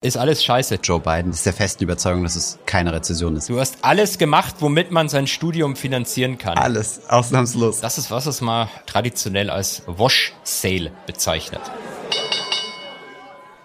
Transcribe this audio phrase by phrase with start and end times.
[0.00, 0.76] Ist alles scheiße.
[0.76, 3.48] Joe Biden ist der festen Überzeugung, dass es keine Rezession ist.
[3.48, 6.56] Du hast alles gemacht, womit man sein Studium finanzieren kann.
[6.56, 7.80] Alles, ausnahmslos.
[7.80, 11.60] Das ist, was es mal traditionell als Wash Sale bezeichnet.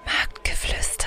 [0.08, 1.06] Marktgeflüster.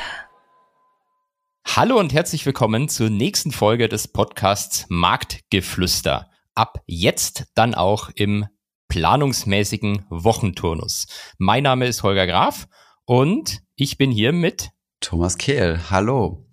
[1.75, 6.31] Hallo und herzlich willkommen zur nächsten Folge des Podcasts Marktgeflüster.
[6.55, 8.47] Ab jetzt dann auch im
[8.87, 11.09] planungsmäßigen Wochenturnus.
[11.37, 12.69] Mein Name ist Holger Graf
[13.07, 14.71] und ich bin hier mit
[15.07, 16.45] Thomas Kehl, hallo.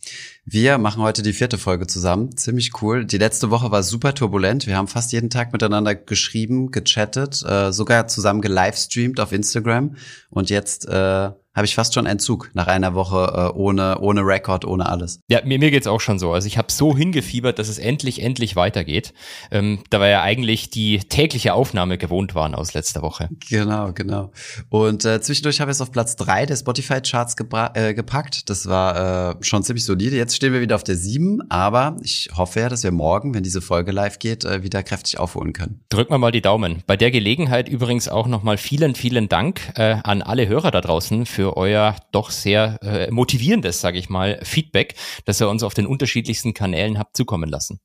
[0.46, 2.38] Wir machen heute die vierte Folge zusammen.
[2.38, 3.04] Ziemlich cool.
[3.04, 4.68] Die letzte Woche war super turbulent.
[4.68, 9.96] Wir haben fast jeden Tag miteinander geschrieben, gechattet, äh, sogar zusammen gelivestreamt auf Instagram.
[10.30, 14.66] Und jetzt äh, habe ich fast schon Entzug nach einer Woche äh, ohne, ohne Rekord,
[14.66, 15.20] ohne alles.
[15.30, 16.34] Ja, mir, mir geht's auch schon so.
[16.34, 19.14] Also ich habe so hingefiebert, dass es endlich, endlich weitergeht.
[19.52, 23.30] Ähm, da war ja eigentlich die tägliche Aufnahme gewohnt waren aus letzter Woche.
[23.50, 24.32] Genau, genau.
[24.70, 27.36] Und äh, zwischendurch habe ich es auf Platz drei der Spotify-Charts
[27.76, 28.50] äh, gepackt.
[28.50, 30.16] Das war äh, schon ziemlich solide.
[30.16, 33.44] Jetzt stehen wir wieder auf der sieben, aber ich hoffe ja, dass wir morgen, wenn
[33.44, 35.82] diese Folge live geht, äh, wieder kräftig aufholen können.
[35.90, 36.82] Drücken wir mal die Daumen.
[36.88, 41.26] Bei der Gelegenheit übrigens auch nochmal vielen, vielen Dank äh, an alle Hörer da draußen
[41.26, 45.74] für für euer doch sehr äh, motivierendes, sage ich mal, Feedback, das ihr uns auf
[45.74, 47.82] den unterschiedlichsten Kanälen habt zukommen lassen.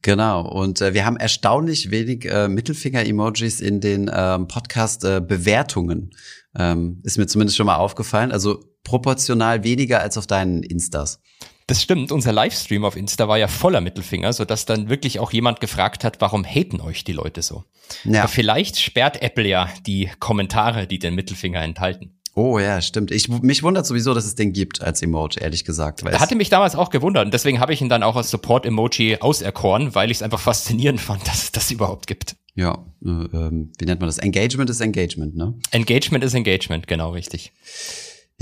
[0.00, 6.10] Genau, und äh, wir haben erstaunlich wenig äh, Mittelfinger-Emojis in den ähm, Podcast-Bewertungen.
[6.54, 8.30] Äh, ähm, ist mir zumindest schon mal aufgefallen.
[8.30, 11.20] Also proportional weniger als auf deinen Instas.
[11.66, 15.60] Das stimmt, unser Livestream auf Insta war ja voller Mittelfinger, sodass dann wirklich auch jemand
[15.60, 17.64] gefragt hat, warum haten euch die Leute so?
[18.04, 18.20] Ja.
[18.20, 22.18] Aber vielleicht sperrt Apple ja die Kommentare, die den Mittelfinger enthalten.
[22.34, 23.10] Oh ja, stimmt.
[23.10, 26.02] Ich, mich wundert sowieso, dass es den gibt als Emoji, ehrlich gesagt.
[26.02, 29.18] Weil Hatte mich damals auch gewundert und deswegen habe ich ihn dann auch als Support-Emoji
[29.20, 32.36] auserkoren, weil ich es einfach faszinierend fand, dass es das überhaupt gibt.
[32.54, 34.18] Ja, äh, ähm, wie nennt man das?
[34.18, 35.54] Engagement ist Engagement, ne?
[35.70, 37.52] Engagement ist Engagement, genau richtig.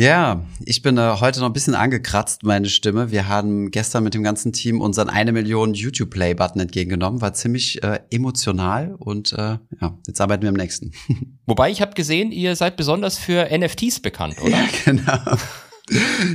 [0.01, 3.11] Ja, ich bin äh, heute noch ein bisschen angekratzt, meine Stimme.
[3.11, 7.20] Wir haben gestern mit dem ganzen Team unseren eine Million YouTube-Play-Button entgegengenommen.
[7.20, 10.93] War ziemlich äh, emotional und äh, ja, jetzt arbeiten wir am nächsten.
[11.47, 14.53] Wobei ich habe gesehen, ihr seid besonders für NFTs bekannt, oder?
[14.53, 15.37] Ja, genau.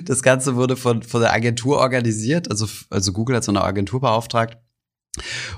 [0.04, 2.52] Das Ganze wurde von, von der Agentur organisiert.
[2.52, 4.60] Also, also Google hat so eine Agentur beauftragt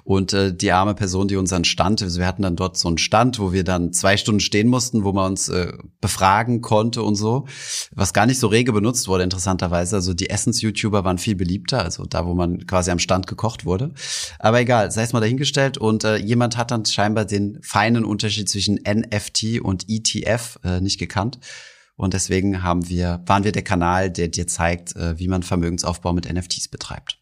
[0.04, 2.98] und äh, die arme Person, die unseren Stand, also wir hatten dann dort so einen
[2.98, 7.16] Stand, wo wir dann zwei Stunden stehen mussten, wo man uns äh, befragen konnte und
[7.16, 7.48] so,
[7.92, 9.96] was gar nicht so rege benutzt wurde, interessanterweise.
[9.96, 13.92] Also die Essens-YouTuber waren viel beliebter, also da, wo man quasi am Stand gekocht wurde.
[14.40, 15.78] Aber egal, sei es mal dahingestellt.
[15.78, 21.00] Und äh, jemand hat dann scheinbar den feinen Unterschied zwischen NFT und ETF äh, nicht
[21.00, 21.40] gekannt.
[21.96, 26.14] Und deswegen haben wir, waren wir der Kanal, der dir zeigt, äh, wie man Vermögensaufbau
[26.14, 27.17] mit NFTs betreibt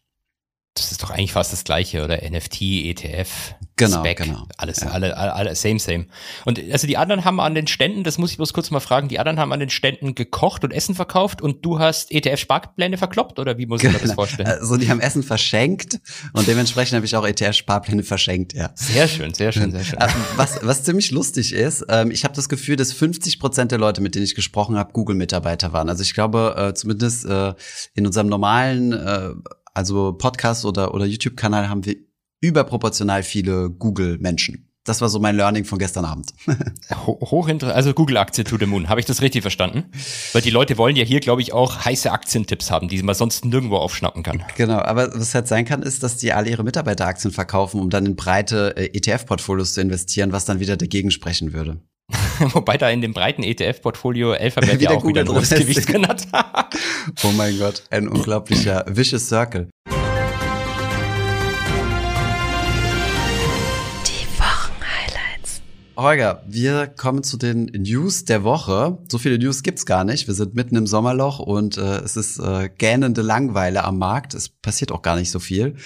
[0.76, 2.18] das ist doch eigentlich fast das gleiche, oder?
[2.28, 4.46] NFT, ETF, genau, Spec, genau.
[4.58, 4.88] alles, ja.
[4.88, 6.06] alle, alle, same, same.
[6.44, 9.08] Und also die anderen haben an den Ständen, das muss ich bloß kurz mal fragen,
[9.08, 13.38] die anderen haben an den Ständen gekocht und Essen verkauft und du hast ETF-Sparpläne verkloppt
[13.38, 14.14] oder wie muss ich mir das genau.
[14.14, 14.48] vorstellen?
[14.48, 15.98] Also die haben Essen verschenkt
[16.32, 18.70] und dementsprechend habe ich auch ETF-Sparpläne verschenkt, ja.
[18.74, 19.98] Sehr schön, sehr schön, sehr schön.
[19.98, 23.78] Äh, was, was ziemlich lustig ist, ähm, ich habe das Gefühl, dass 50 Prozent der
[23.78, 25.88] Leute, mit denen ich gesprochen habe, Google-Mitarbeiter waren.
[25.88, 27.54] Also ich glaube, äh, zumindest äh,
[27.94, 28.92] in unserem normalen
[29.76, 31.96] also Podcast oder, oder YouTube-Kanal haben wir
[32.40, 34.72] überproportional viele Google-Menschen.
[34.84, 36.32] Das war so mein Learning von gestern Abend.
[37.06, 38.88] Hochinteressant, also Google-Aktie to the Moon.
[38.88, 39.90] Habe ich das richtig verstanden?
[40.32, 43.44] Weil die Leute wollen ja hier, glaube ich, auch heiße Aktientipps haben, die man sonst
[43.44, 44.44] nirgendwo aufschnappen kann.
[44.56, 48.06] Genau, aber was halt sein kann, ist, dass die alle ihre Mitarbeiteraktien verkaufen, um dann
[48.06, 51.80] in breite äh, ETF-Portfolios zu investieren, was dann wieder dagegen sprechen würde.
[52.52, 56.06] Wobei da in dem breiten ETF-Portfolio Alphabet ja auch Google wieder ein hohes Gewicht drin
[56.06, 56.26] hat.
[57.24, 59.68] oh mein Gott, ein unglaublicher vicious circle.
[64.06, 65.62] Die Wochenhighlights.
[65.96, 68.98] Holger, wir kommen zu den News der Woche.
[69.08, 70.28] So viele News gibt's gar nicht.
[70.28, 74.34] Wir sind mitten im Sommerloch und äh, es ist äh, gähnende Langweile am Markt.
[74.34, 75.76] Es passiert auch gar nicht so viel.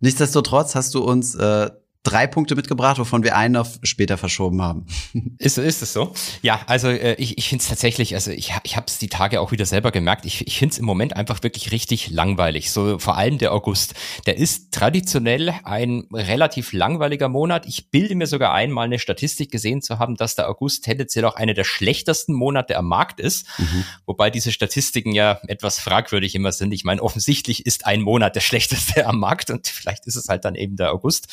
[0.00, 1.70] Nichtsdestotrotz hast du uns äh,
[2.06, 4.86] drei Punkte mitgebracht, wovon wir einen auf später verschoben haben.
[5.38, 6.14] Ist, ist es so?
[6.42, 9.40] Ja, also äh, ich, ich finde es tatsächlich, also ich, ich habe es die Tage
[9.40, 12.70] auch wieder selber gemerkt, ich, ich finde es im Moment einfach wirklich richtig langweilig.
[12.70, 13.94] So vor allem der August.
[14.26, 17.66] Der ist traditionell ein relativ langweiliger Monat.
[17.66, 21.24] Ich bilde mir sogar ein, mal eine Statistik gesehen zu haben, dass der August tendenziell
[21.24, 23.46] auch einer der schlechtesten Monate am Markt ist.
[23.58, 23.84] Mhm.
[24.06, 26.72] Wobei diese Statistiken ja etwas fragwürdig immer sind.
[26.72, 30.44] Ich meine, offensichtlich ist ein Monat der schlechteste am Markt und vielleicht ist es halt
[30.44, 31.28] dann eben der August.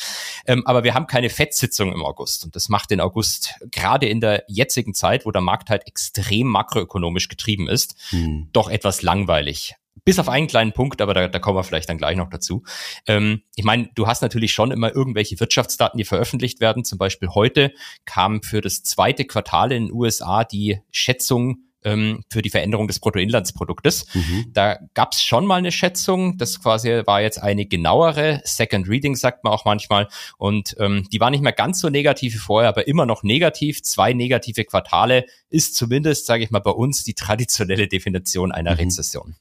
[0.46, 2.44] Ähm, aber wir haben keine Fettsitzung im August.
[2.44, 6.46] Und das macht den August gerade in der jetzigen Zeit, wo der Markt halt extrem
[6.46, 8.48] makroökonomisch getrieben ist, hm.
[8.52, 9.74] doch etwas langweilig.
[10.04, 12.62] Bis auf einen kleinen Punkt, aber da, da kommen wir vielleicht dann gleich noch dazu.
[13.06, 16.84] Ähm, ich meine, du hast natürlich schon immer irgendwelche Wirtschaftsdaten, die veröffentlicht werden.
[16.84, 17.72] Zum Beispiel heute
[18.04, 22.98] kam für das zweite Quartal in den USA die Schätzung ähm, für die Veränderung des
[22.98, 24.06] Bruttoinlandsproduktes.
[24.14, 24.46] Mhm.
[24.52, 29.16] Da gab es schon mal eine Schätzung, das quasi war jetzt eine genauere, Second Reading
[29.16, 30.08] sagt man auch manchmal,
[30.38, 33.82] und ähm, die war nicht mehr ganz so negativ wie vorher, aber immer noch negativ.
[33.82, 38.78] Zwei negative Quartale ist zumindest, sage ich mal, bei uns die traditionelle Definition einer mhm.
[38.78, 39.36] Rezession.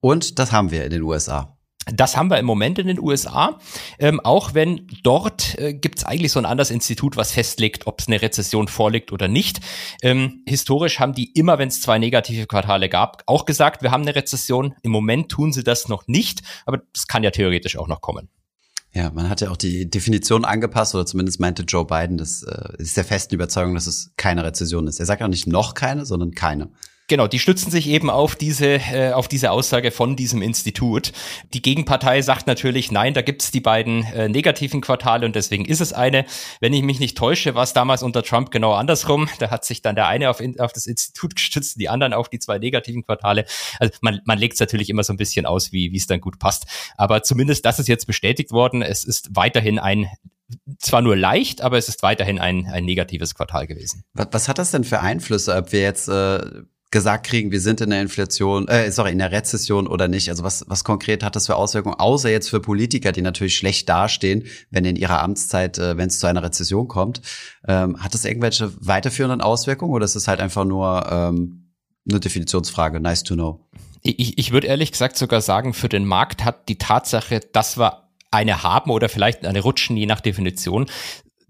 [0.00, 1.56] Und das haben wir in den USA.
[1.86, 3.58] Das haben wir im Moment in den USA,
[3.98, 8.00] ähm, auch wenn dort äh, gibt es eigentlich so ein anderes Institut, was festlegt, ob
[8.00, 9.60] es eine Rezession vorliegt oder nicht.
[10.00, 14.02] Ähm, historisch haben die immer, wenn es zwei negative Quartale gab, auch gesagt, wir haben
[14.02, 14.74] eine Rezession.
[14.82, 18.28] Im Moment tun sie das noch nicht, aber es kann ja theoretisch auch noch kommen.
[18.94, 22.74] Ja, man hat ja auch die Definition angepasst, oder zumindest meinte Joe Biden, das äh,
[22.76, 25.00] ist der festen Überzeugung, dass es keine Rezession ist.
[25.00, 26.68] Er sagt auch nicht noch keine, sondern keine.
[27.12, 31.12] Genau, die stützen sich eben auf diese, äh, auf diese Aussage von diesem Institut.
[31.52, 35.82] Die Gegenpartei sagt natürlich, nein, da gibt's die beiden äh, negativen Quartale und deswegen ist
[35.82, 36.24] es eine.
[36.60, 39.28] Wenn ich mich nicht täusche, war es damals unter Trump genau andersrum.
[39.40, 42.38] Da hat sich dann der eine auf, auf das Institut gestützt, die anderen auf die
[42.38, 43.44] zwei negativen Quartale.
[43.78, 46.38] Also man, man legt es natürlich immer so ein bisschen aus, wie es dann gut
[46.38, 46.64] passt.
[46.96, 48.80] Aber zumindest das ist jetzt bestätigt worden.
[48.80, 50.08] Es ist weiterhin ein
[50.78, 54.04] zwar nur leicht, aber es ist weiterhin ein, ein negatives Quartal gewesen.
[54.14, 56.40] Was, was hat das denn für Einflüsse, ob wir jetzt äh,
[56.92, 60.28] gesagt kriegen, wir sind in der Inflation, äh, sorry, in der Rezession oder nicht?
[60.28, 63.88] Also was, was konkret hat das für Auswirkungen, außer jetzt für Politiker, die natürlich schlecht
[63.88, 67.22] dastehen, wenn in ihrer Amtszeit, äh, wenn es zu einer Rezession kommt?
[67.66, 71.72] Ähm, hat das irgendwelche weiterführenden Auswirkungen oder ist es halt einfach nur ähm,
[72.08, 73.00] eine Definitionsfrage?
[73.00, 73.66] Nice to know.
[74.02, 78.08] Ich, ich würde ehrlich gesagt sogar sagen, für den Markt hat die Tatsache, dass wir
[78.30, 80.86] eine haben oder vielleicht eine rutschen, je nach Definition,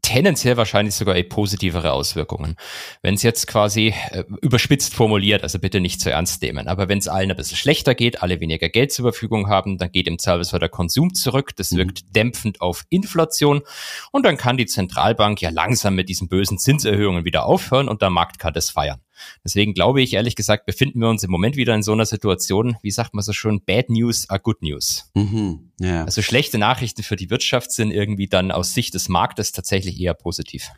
[0.02, 2.56] tendenziell wahrscheinlich sogar eh positivere Auswirkungen.
[3.00, 6.98] Wenn es jetzt quasi äh, überspitzt formuliert, also bitte nicht zu ernst nehmen, aber wenn
[6.98, 10.18] es allen ein bisschen schlechter geht, alle weniger Geld zur Verfügung haben, dann geht im
[10.18, 11.78] Zweifelsfall der Konsum zurück, das mhm.
[11.78, 13.62] wirkt dämpfend auf Inflation
[14.10, 18.10] und dann kann die Zentralbank ja langsam mit diesen bösen Zinserhöhungen wieder aufhören und der
[18.10, 19.00] Markt kann das feiern.
[19.44, 22.76] Deswegen glaube ich, ehrlich gesagt, befinden wir uns im Moment wieder in so einer Situation,
[22.82, 25.10] wie sagt man so schon, Bad News are Good News.
[25.14, 26.04] Mhm, ja.
[26.04, 30.14] Also schlechte Nachrichten für die Wirtschaft sind irgendwie dann aus Sicht des Marktes tatsächlich eher
[30.14, 30.70] positiv.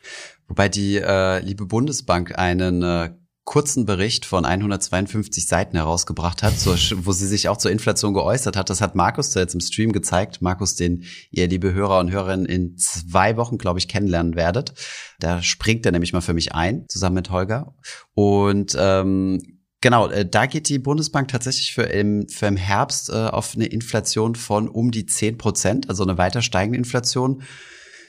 [0.49, 3.11] Wobei die äh, liebe Bundesbank einen äh,
[3.45, 6.75] kurzen Bericht von 152 Seiten herausgebracht hat, so,
[7.05, 8.71] wo sie sich auch zur Inflation geäußert hat.
[8.71, 10.41] Das hat Markus da jetzt im Stream gezeigt.
[10.41, 14.73] Markus, den ihr, liebe Hörer und Hörerinnen, in zwei Wochen, glaube ich, kennenlernen werdet.
[15.21, 17.75] Da springt er nämlich mal für mich ein, zusammen mit Holger.
[18.15, 19.41] Und ähm,
[19.85, 23.67] Genau, äh, da geht die Bundesbank tatsächlich für im, für im Herbst äh, auf eine
[23.67, 27.43] Inflation von um die 10 Prozent, also eine weiter steigende Inflation.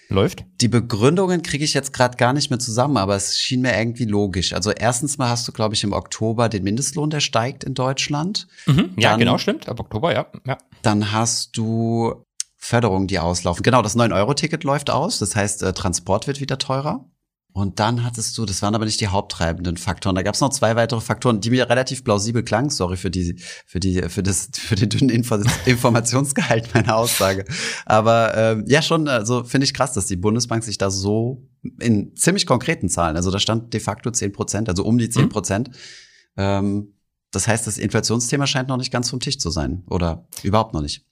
[0.10, 0.46] Läuft?
[0.62, 4.06] Die Begründungen kriege ich jetzt gerade gar nicht mehr zusammen, aber es schien mir irgendwie
[4.06, 4.54] logisch.
[4.54, 8.48] Also erstens mal hast du, glaube ich, im Oktober den Mindestlohn, der steigt in Deutschland.
[8.68, 9.68] Mhm, ja, dann, genau, stimmt.
[9.68, 10.28] Ab Oktober, ja.
[10.46, 10.58] ja.
[10.82, 12.24] Dann hast du
[12.58, 13.64] Förderungen, die auslaufen.
[13.64, 15.20] Genau, das 9-Euro-Ticket läuft aus.
[15.20, 17.06] Das heißt, äh, Transport wird wieder teurer.
[17.56, 20.14] Und dann hattest du, das waren aber nicht die haupttreibenden Faktoren.
[20.14, 22.70] Da gab es noch zwei weitere Faktoren, die mir relativ plausibel klangen.
[22.70, 27.46] Sorry für die, für die, für das, für den dünnen Info Informationsgehalt meiner Aussage.
[27.86, 31.48] Aber ähm, ja, schon, also finde ich krass, dass die Bundesbank sich da so
[31.80, 35.24] in ziemlich konkreten Zahlen, also da stand de facto zehn Prozent, also um die zehn
[35.24, 35.30] mhm.
[35.30, 35.70] Prozent.
[35.70, 35.74] Mhm.
[36.36, 36.94] Ähm,
[37.32, 40.82] das heißt, das Inflationsthema scheint noch nicht ganz vom Tisch zu sein oder überhaupt noch
[40.82, 41.06] nicht.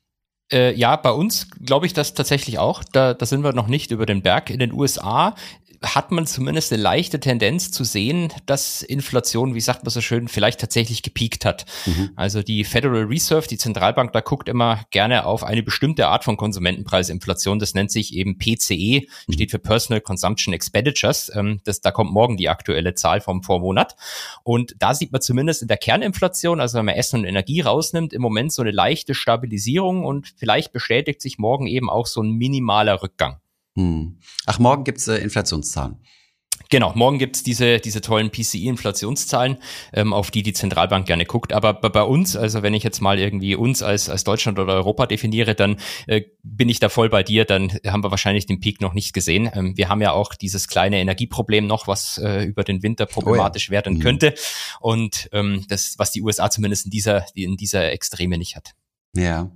[0.51, 2.84] Äh, ja, bei uns glaube ich das tatsächlich auch.
[2.84, 4.50] Da, da sind wir noch nicht über den Berg.
[4.50, 5.36] In den USA
[5.83, 10.27] hat man zumindest eine leichte Tendenz zu sehen, dass Inflation, wie sagt man so schön,
[10.27, 11.65] vielleicht tatsächlich gepiekt hat.
[11.85, 12.12] Mhm.
[12.15, 16.37] Also die Federal Reserve, die Zentralbank, da guckt immer gerne auf eine bestimmte Art von
[16.37, 17.59] Konsumentenpreisinflation.
[17.59, 19.33] Das nennt sich eben PCE, mhm.
[19.33, 21.31] steht für Personal Consumption Expenditures.
[21.35, 23.95] Ähm, das, da kommt morgen die aktuelle Zahl vom Vormonat.
[24.44, 28.13] Und da sieht man zumindest in der Kerninflation, also wenn man Essen und Energie rausnimmt,
[28.13, 32.31] im Moment so eine leichte Stabilisierung und vielleicht bestätigt sich morgen eben auch so ein
[32.31, 33.37] minimaler Rückgang.
[33.75, 34.19] Hm.
[34.45, 35.99] Ach, morgen gibt's äh, Inflationszahlen.
[36.69, 39.57] Genau, morgen gibt's diese, diese tollen PCI-Inflationszahlen,
[39.94, 41.53] ähm, auf die die Zentralbank gerne guckt.
[41.53, 45.06] Aber bei, uns, also wenn ich jetzt mal irgendwie uns als, als Deutschland oder Europa
[45.06, 45.77] definiere, dann
[46.07, 49.13] äh, bin ich da voll bei dir, dann haben wir wahrscheinlich den Peak noch nicht
[49.13, 49.51] gesehen.
[49.53, 53.69] Ähm, wir haben ja auch dieses kleine Energieproblem noch, was äh, über den Winter problematisch
[53.69, 53.77] oh ja.
[53.77, 53.99] werden mhm.
[53.99, 54.33] könnte.
[54.80, 58.73] Und ähm, das, was die USA zumindest in dieser, in dieser Extreme nicht hat.
[59.15, 59.51] Ja.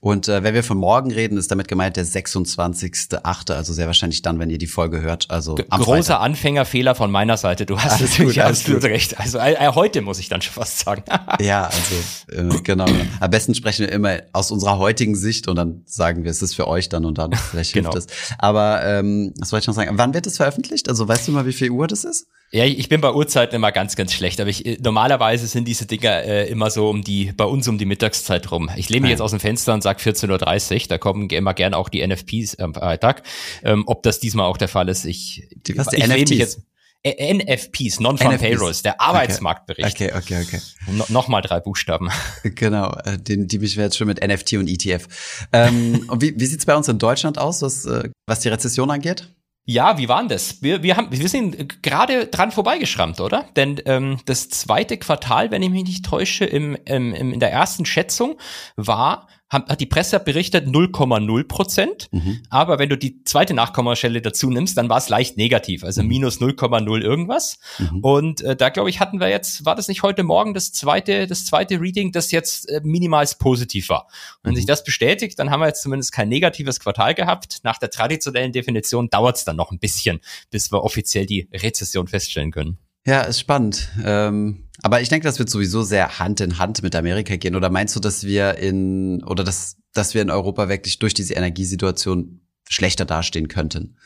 [0.00, 4.22] Und äh, wenn wir von morgen reden, ist damit gemeint der 26.8., also sehr wahrscheinlich
[4.22, 5.30] dann, wenn ihr die Folge hört.
[5.30, 6.20] Also am Großer Freitag.
[6.22, 7.66] Anfängerfehler von meiner Seite.
[7.66, 9.20] Du hast natürlich absolut recht.
[9.20, 11.04] Also äh, äh, heute muss ich dann schon fast sagen.
[11.40, 12.86] ja, also äh, genau.
[13.20, 16.54] Am besten sprechen wir immer aus unserer heutigen Sicht und dann sagen wir, es ist
[16.54, 17.34] für euch dann und dann.
[17.34, 17.98] Vielleicht hilft genau.
[17.98, 18.06] es.
[18.38, 19.98] Aber ähm, was wollte ich noch sagen?
[19.98, 20.88] Wann wird es veröffentlicht?
[20.88, 22.28] Also weißt du mal, wie viel Uhr das ist?
[22.54, 26.22] Ja, ich bin bei Uhrzeiten immer ganz, ganz schlecht, aber ich, normalerweise sind diese Dinger
[26.22, 28.70] äh, immer so um die, bei uns um die Mittagszeit rum.
[28.76, 31.78] Ich lehne mich jetzt aus dem Fenster und sage 14.30 Uhr, da kommen immer gerne
[31.78, 33.22] auch die NFPs am Freitag.
[33.64, 36.30] Ähm, ob das diesmal auch der Fall ist, ich, die, was, die ich NFTs?
[36.30, 36.60] Jetzt,
[37.02, 39.94] Äh, NFPs, Non-Farm Payrolls, der Arbeitsmarktbericht.
[39.94, 40.60] Okay, okay, okay.
[40.88, 42.10] No, Nochmal drei Buchstaben.
[42.42, 45.08] Genau, äh, den, die mich jetzt schon mit NFT und ETF.
[45.54, 48.90] Ähm, und wie, wie sieht's bei uns in Deutschland aus, was, äh, was die Rezession
[48.90, 49.28] angeht?
[49.64, 50.60] Ja, wie waren das?
[50.60, 53.48] Wir, wir, haben, wir sind gerade dran vorbeigeschrammt, oder?
[53.54, 57.84] Denn ähm, das zweite Quartal, wenn ich mich nicht täusche, im, im, in der ersten
[57.84, 58.38] Schätzung
[58.74, 62.08] war hat die Presse berichtet 0,0 Prozent.
[62.10, 62.42] Mhm.
[62.48, 66.08] Aber wenn du die zweite Nachkommastelle dazu nimmst, dann war es leicht negativ, also mhm.
[66.08, 67.58] minus 0,0 irgendwas.
[67.78, 68.00] Mhm.
[68.00, 71.26] Und äh, da glaube ich hatten wir jetzt, war das nicht heute Morgen das zweite,
[71.26, 74.06] das zweite Reading, das jetzt äh, minimals positiv war.
[74.38, 74.68] Und wenn sich mhm.
[74.68, 77.58] das bestätigt, dann haben wir jetzt zumindest kein negatives Quartal gehabt.
[77.62, 82.08] Nach der traditionellen Definition dauert es dann noch ein bisschen, bis wir offiziell die Rezession
[82.08, 82.78] feststellen können.
[83.04, 83.88] Ja, ist spannend.
[84.04, 87.56] Ähm, aber ich denke, das wird sowieso sehr Hand in Hand mit Amerika gehen.
[87.56, 91.34] Oder meinst du, dass wir in oder dass, dass wir in Europa wirklich durch diese
[91.34, 93.96] Energiesituation schlechter dastehen könnten?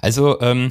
[0.00, 0.70] Also ähm,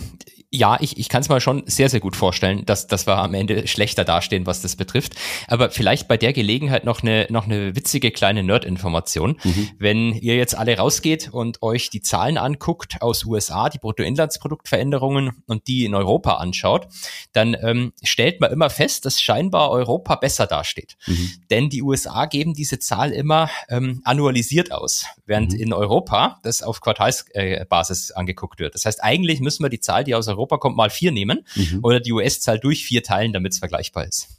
[0.55, 3.33] ja, ich, ich kann es mal schon sehr, sehr gut vorstellen, dass, dass wir am
[3.33, 5.15] Ende schlechter dastehen, was das betrifft.
[5.47, 9.37] Aber vielleicht bei der Gelegenheit noch eine, noch eine witzige kleine Nerd-Information.
[9.43, 9.69] Mhm.
[9.77, 15.67] Wenn ihr jetzt alle rausgeht und euch die Zahlen anguckt aus USA, die Bruttoinlandsproduktveränderungen und
[15.67, 16.87] die in Europa anschaut,
[17.33, 20.95] dann ähm, stellt man immer fest, dass scheinbar Europa besser dasteht.
[21.05, 21.31] Mhm.
[21.49, 25.59] Denn die USA geben diese Zahl immer ähm, annualisiert aus, während mhm.
[25.59, 28.73] in Europa das auf Quartalsbasis äh, angeguckt wird.
[28.75, 31.45] Das heißt, eigentlich müssen wir die Zahl, die aus Europa Europa kommt, mal vier nehmen
[31.55, 31.79] mhm.
[31.83, 34.29] oder die US-Zahl durch vier teilen, damit es vergleichbar ist.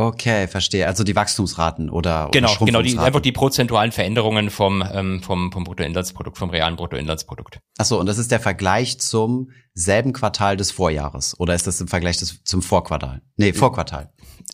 [0.00, 0.86] Okay, verstehe.
[0.86, 5.50] Also die Wachstumsraten oder genau, oder genau, die, einfach die prozentualen Veränderungen vom ähm, vom
[5.50, 7.58] vom Bruttoinlandsprodukt, vom realen Bruttoinlandsprodukt.
[7.78, 11.80] Ach so, und das ist der Vergleich zum selben Quartal des Vorjahres oder ist das
[11.80, 13.22] im Vergleich des, zum Vorquartal?
[13.36, 14.12] Nee, Vorquartal.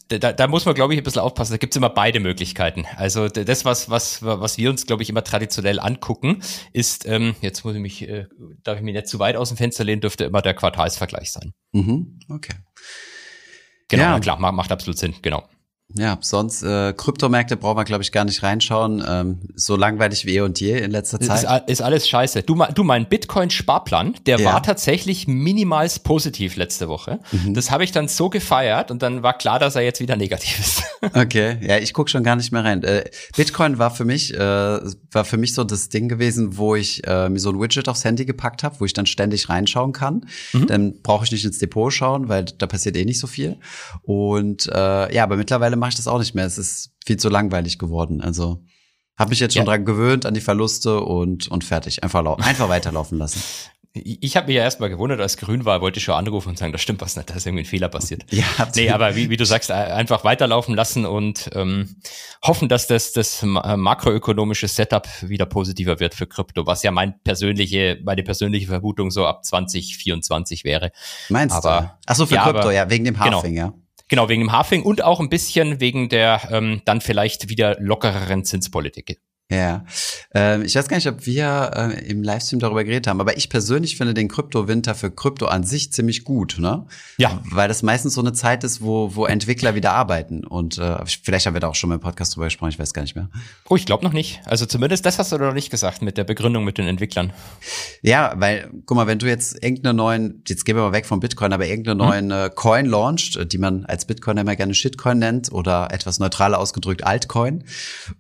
[0.09, 1.53] Da, da muss man, glaube ich, ein bisschen aufpassen.
[1.53, 2.85] Da gibt's immer beide Möglichkeiten.
[2.97, 7.65] Also das, was, was, was wir uns, glaube ich, immer traditionell angucken, ist, ähm, jetzt
[7.65, 8.27] muss ich mich, äh,
[8.63, 11.55] darf ich mich nicht zu weit aus dem Fenster lehnen, dürfte immer der Quartalsvergleich sein.
[11.73, 12.55] Mhm, okay.
[13.89, 14.21] Genau, ja.
[14.21, 15.49] klar, macht, macht absolut Sinn, genau.
[15.93, 19.05] Ja, sonst äh, Kryptomärkte brauchen wir, glaube ich, gar nicht reinschauen.
[19.07, 21.45] Ähm, so langweilig wie eh und je in letzter Zeit.
[21.45, 22.43] Ist, ist alles scheiße.
[22.43, 24.53] Du, du mein Bitcoin-Sparplan, der ja.
[24.53, 27.21] war tatsächlich minimals positiv letzte Woche.
[27.31, 27.55] Mhm.
[27.55, 30.59] Das habe ich dann so gefeiert und dann war klar, dass er jetzt wieder negativ
[30.59, 30.83] ist.
[31.12, 32.83] Okay, ja, ich guck schon gar nicht mehr rein.
[32.83, 33.05] Äh,
[33.37, 37.29] Bitcoin war für mich äh, war für mich so das Ding gewesen, wo ich äh,
[37.29, 40.26] mir so ein Widget aufs Handy gepackt habe, wo ich dann ständig reinschauen kann.
[40.55, 40.67] Mhm.
[40.67, 43.59] Dann brauche ich nicht ins Depot schauen, weil da passiert eh nicht so viel.
[44.03, 46.47] Und äh, ja, aber mittlerweile mache ich das auch nicht mehr.
[46.47, 48.21] Es ist viel zu langweilig geworden.
[48.21, 48.64] Also
[49.16, 49.73] habe mich jetzt schon ja.
[49.73, 52.02] dran gewöhnt an die Verluste und und fertig.
[52.02, 53.43] Einfach einfach weiterlaufen lassen.
[53.97, 56.73] Ich habe mich ja erstmal gewundert, als grün war, wollte ich schon anrufen und sagen,
[56.73, 58.25] da stimmt was nicht, da ist irgendwie ein Fehler passiert.
[58.33, 61.95] Ja, nee, aber wie, wie du sagst, einfach weiterlaufen lassen und ähm,
[62.43, 68.00] hoffen, dass das, das makroökonomische Setup wieder positiver wird für Krypto, was ja mein persönliche,
[68.02, 70.90] meine persönliche Vermutung so ab 2024 wäre.
[71.28, 71.90] Meinst aber, du?
[72.07, 73.66] Ach so, für ja, Krypto, aber, ja, wegen dem Halving, genau.
[73.69, 73.84] ja.
[74.14, 78.44] Genau, wegen dem Hafing und auch ein bisschen wegen der ähm, dann vielleicht wieder lockereren
[78.44, 79.18] Zinspolitik.
[79.51, 79.85] Ja,
[80.35, 83.51] ähm, ich weiß gar nicht, ob wir äh, im Livestream darüber geredet haben, aber ich
[83.51, 86.87] persönlich finde den Kryptowinter für Krypto an sich ziemlich gut, ne?
[87.19, 87.43] Ja.
[87.51, 90.47] Weil das meistens so eine Zeit ist, wo, wo Entwickler wieder arbeiten.
[90.47, 92.95] Und äh, vielleicht haben wir da auch schon mal im Podcast drüber gesprochen, ich weiß
[92.95, 93.29] gar nicht mehr.
[93.69, 94.41] Oh, ich glaube noch nicht.
[94.47, 97.31] Also zumindest das hast du noch nicht gesagt mit der Begründung mit den Entwicklern.
[98.01, 101.21] Ja, weil, guck mal, wenn du jetzt irgendeinen neuen, jetzt gehen wir mal weg vom
[101.21, 102.09] Bitcoin, aber irgendeinen hm.
[102.09, 106.59] neuen äh, Coin launcht, die man als Bitcoin immer gerne Shitcoin nennt oder etwas neutraler
[106.59, 107.65] ausgedrückt Altcoin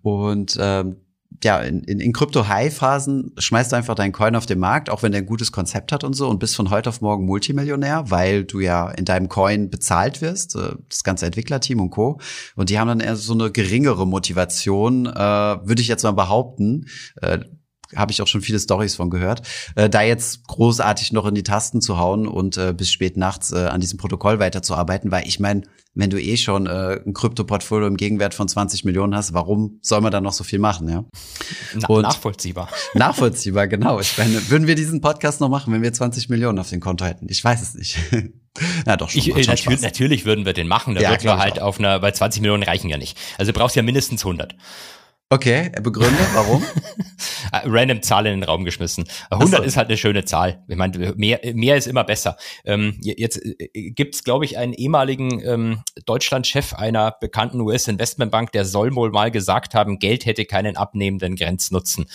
[0.02, 0.96] und ähm,
[1.42, 5.12] ja, in, in, in Krypto-High-Phasen schmeißt du einfach deinen Coin auf den Markt, auch wenn
[5.12, 8.44] der ein gutes Konzept hat und so und bist von heute auf morgen Multimillionär, weil
[8.44, 12.20] du ja in deinem Coin bezahlt wirst, äh, das ganze Entwicklerteam und Co.
[12.56, 16.86] Und die haben dann eher so eine geringere Motivation, äh, würde ich jetzt mal behaupten,
[17.20, 17.40] äh,
[17.96, 19.42] habe ich auch schon viele Stories von gehört,
[19.76, 23.52] äh, da jetzt großartig noch in die Tasten zu hauen und äh, bis spät nachts
[23.52, 25.62] äh, an diesem Protokoll weiterzuarbeiten, weil ich meine,
[25.94, 30.00] wenn du eh schon äh, ein Krypto-Portfolio im Gegenwert von 20 Millionen hast, warum soll
[30.00, 31.04] man da noch so viel machen, ja?
[31.74, 32.68] Na, nachvollziehbar.
[32.94, 34.00] Nachvollziehbar, genau.
[34.00, 37.04] Ich meine, würden wir diesen Podcast noch machen, wenn wir 20 Millionen auf dem Konto
[37.04, 37.28] hätten?
[37.28, 37.96] Ich weiß es nicht.
[38.86, 39.20] ja, doch schon.
[39.20, 40.96] Ich, schon natürlich, natürlich, würden wir den machen.
[40.96, 43.16] Da ja, würden wir halt auf einer, weil 20 Millionen reichen ja nicht.
[43.38, 44.56] Also du brauchst ja mindestens 100.
[45.30, 46.62] Okay, begründe, warum?
[47.52, 49.04] Random Zahl in den Raum geschmissen.
[49.30, 49.64] 100 so.
[49.64, 50.62] ist halt eine schöne Zahl.
[50.68, 52.36] Ich meine, mehr, mehr ist immer besser.
[52.64, 58.64] Ähm, jetzt äh, gibt es, glaube ich, einen ehemaligen ähm, Deutschlandchef einer bekannten US-Investmentbank, der
[58.64, 62.06] soll wohl mal gesagt haben, Geld hätte keinen abnehmenden Grenznutzen.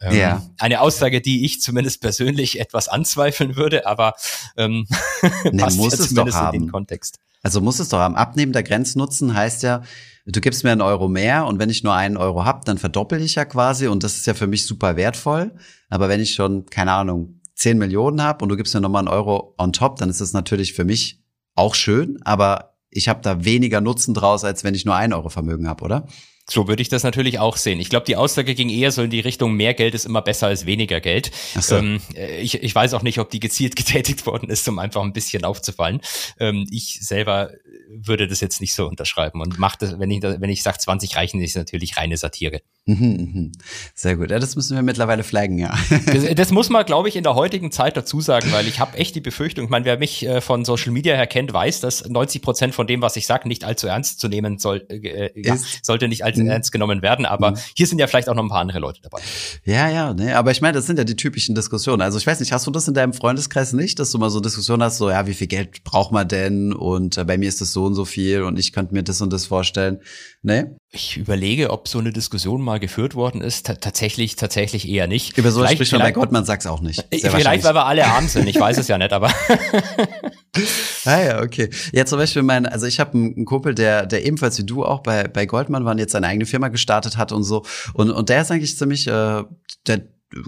[0.00, 0.42] Ähm, ja.
[0.58, 4.14] Eine Aussage, die ich zumindest persönlich etwas anzweifeln würde, aber
[4.56, 4.86] ähm,
[5.50, 7.18] nee, passt muss ja zumindest in den Kontext.
[7.44, 8.16] Also muss es doch haben.
[8.16, 9.82] Abnehmender Grenznutzen heißt ja,
[10.26, 13.20] du gibst mir einen Euro mehr und wenn ich nur einen Euro hab, dann verdoppel
[13.20, 15.52] ich ja quasi und das ist ja für mich super wertvoll.
[15.90, 19.08] Aber wenn ich schon, keine Ahnung, 10 Millionen habe und du gibst mir nochmal einen
[19.08, 21.22] Euro on top, dann ist das natürlich für mich
[21.54, 25.28] auch schön, aber ich habe da weniger Nutzen draus, als wenn ich nur ein Euro
[25.28, 26.06] Vermögen habe, oder?
[26.48, 27.80] So würde ich das natürlich auch sehen.
[27.80, 30.48] Ich glaube, die Aussage ging eher so in die Richtung, mehr Geld ist immer besser
[30.48, 31.30] als weniger Geld.
[31.58, 31.76] So.
[31.76, 35.14] Ähm, ich, ich weiß auch nicht, ob die gezielt getätigt worden ist, um einfach ein
[35.14, 36.00] bisschen aufzufallen.
[36.38, 37.50] Ähm, ich selber
[37.88, 41.16] würde das jetzt nicht so unterschreiben und macht das, wenn ich, wenn ich sage, 20
[41.16, 42.60] reichen, ist natürlich reine Satire.
[42.86, 43.52] Mhm, mhm.
[43.94, 44.30] Sehr gut.
[44.30, 45.74] Ja, das müssen wir mittlerweile flaggen, ja.
[46.06, 48.98] Das, das muss man, glaube ich, in der heutigen Zeit dazu sagen, weil ich habe
[48.98, 52.06] echt die Befürchtung, ich meine, wer mich äh, von Social Media her kennt, weiß, dass
[52.06, 55.56] 90 Prozent von dem, was ich sage, nicht allzu ernst zu nehmen soll, äh, ja,
[55.82, 56.48] sollte nicht allzu Mhm.
[56.50, 57.24] ernst genommen werden.
[57.24, 57.56] Aber Mhm.
[57.74, 59.20] hier sind ja vielleicht auch noch ein paar andere Leute dabei.
[59.64, 62.02] Ja, ja, ne, aber ich meine, das sind ja die typischen Diskussionen.
[62.02, 64.40] Also ich weiß nicht, hast du das in deinem Freundeskreis nicht, dass du mal so
[64.40, 66.74] Diskussionen hast, so, ja, wie viel Geld braucht man denn?
[66.74, 69.22] Und äh, bei mir ist das so und so viel und ich könnte mir das
[69.22, 70.00] und das vorstellen.
[70.46, 70.76] Ne?
[70.92, 73.64] Ich überlege, ob so eine Diskussion mal geführt worden ist.
[73.66, 75.38] T tatsächlich, tatsächlich eher nicht.
[75.38, 77.02] Über so Vielleicht- spricht man bei Gottmann Sachs auch nicht.
[77.10, 78.46] Äh, Sehr Vielleicht, weil wir alle arm sind.
[78.46, 79.32] Ich weiß es ja nicht, aber
[81.06, 81.70] Ah ja, okay.
[81.92, 85.00] Ja, zum Beispiel mein, also ich habe einen Kumpel, der, der ebenfalls wie du auch
[85.02, 87.64] bei, bei Goldman war und jetzt seine eigene Firma gestartet hat und so.
[87.94, 89.42] Und, und der ist eigentlich ziemlich äh,
[89.86, 90.02] der,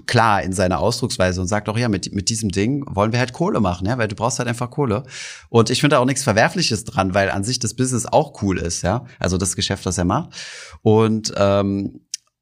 [0.05, 3.33] klar in seiner Ausdrucksweise und sagt auch, ja, mit, mit diesem Ding wollen wir halt
[3.33, 5.03] Kohle machen, ja, weil du brauchst halt einfach Kohle.
[5.49, 8.81] Und ich finde auch nichts Verwerfliches dran, weil an sich das Business auch cool ist,
[8.81, 9.05] ja.
[9.19, 10.29] Also das Geschäft, das er macht.
[10.81, 12.01] Und ähm,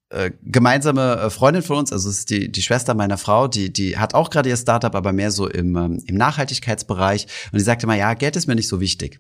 [0.10, 3.74] äh, gemeinsame äh, Freundin von uns, also es ist die, die Schwester meiner Frau, die,
[3.74, 7.28] die hat auch gerade ihr Startup, aber mehr so im, ähm, im Nachhaltigkeitsbereich.
[7.52, 9.20] Und die sagte immer, ja, Geld ist mir nicht so wichtig.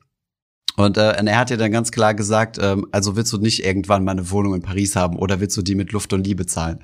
[0.77, 3.63] Und, äh, und er hat ihr dann ganz klar gesagt, ähm, also willst du nicht
[3.63, 6.45] irgendwann mal eine Wohnung in Paris haben oder willst du die mit Luft und Liebe
[6.45, 6.79] zahlen?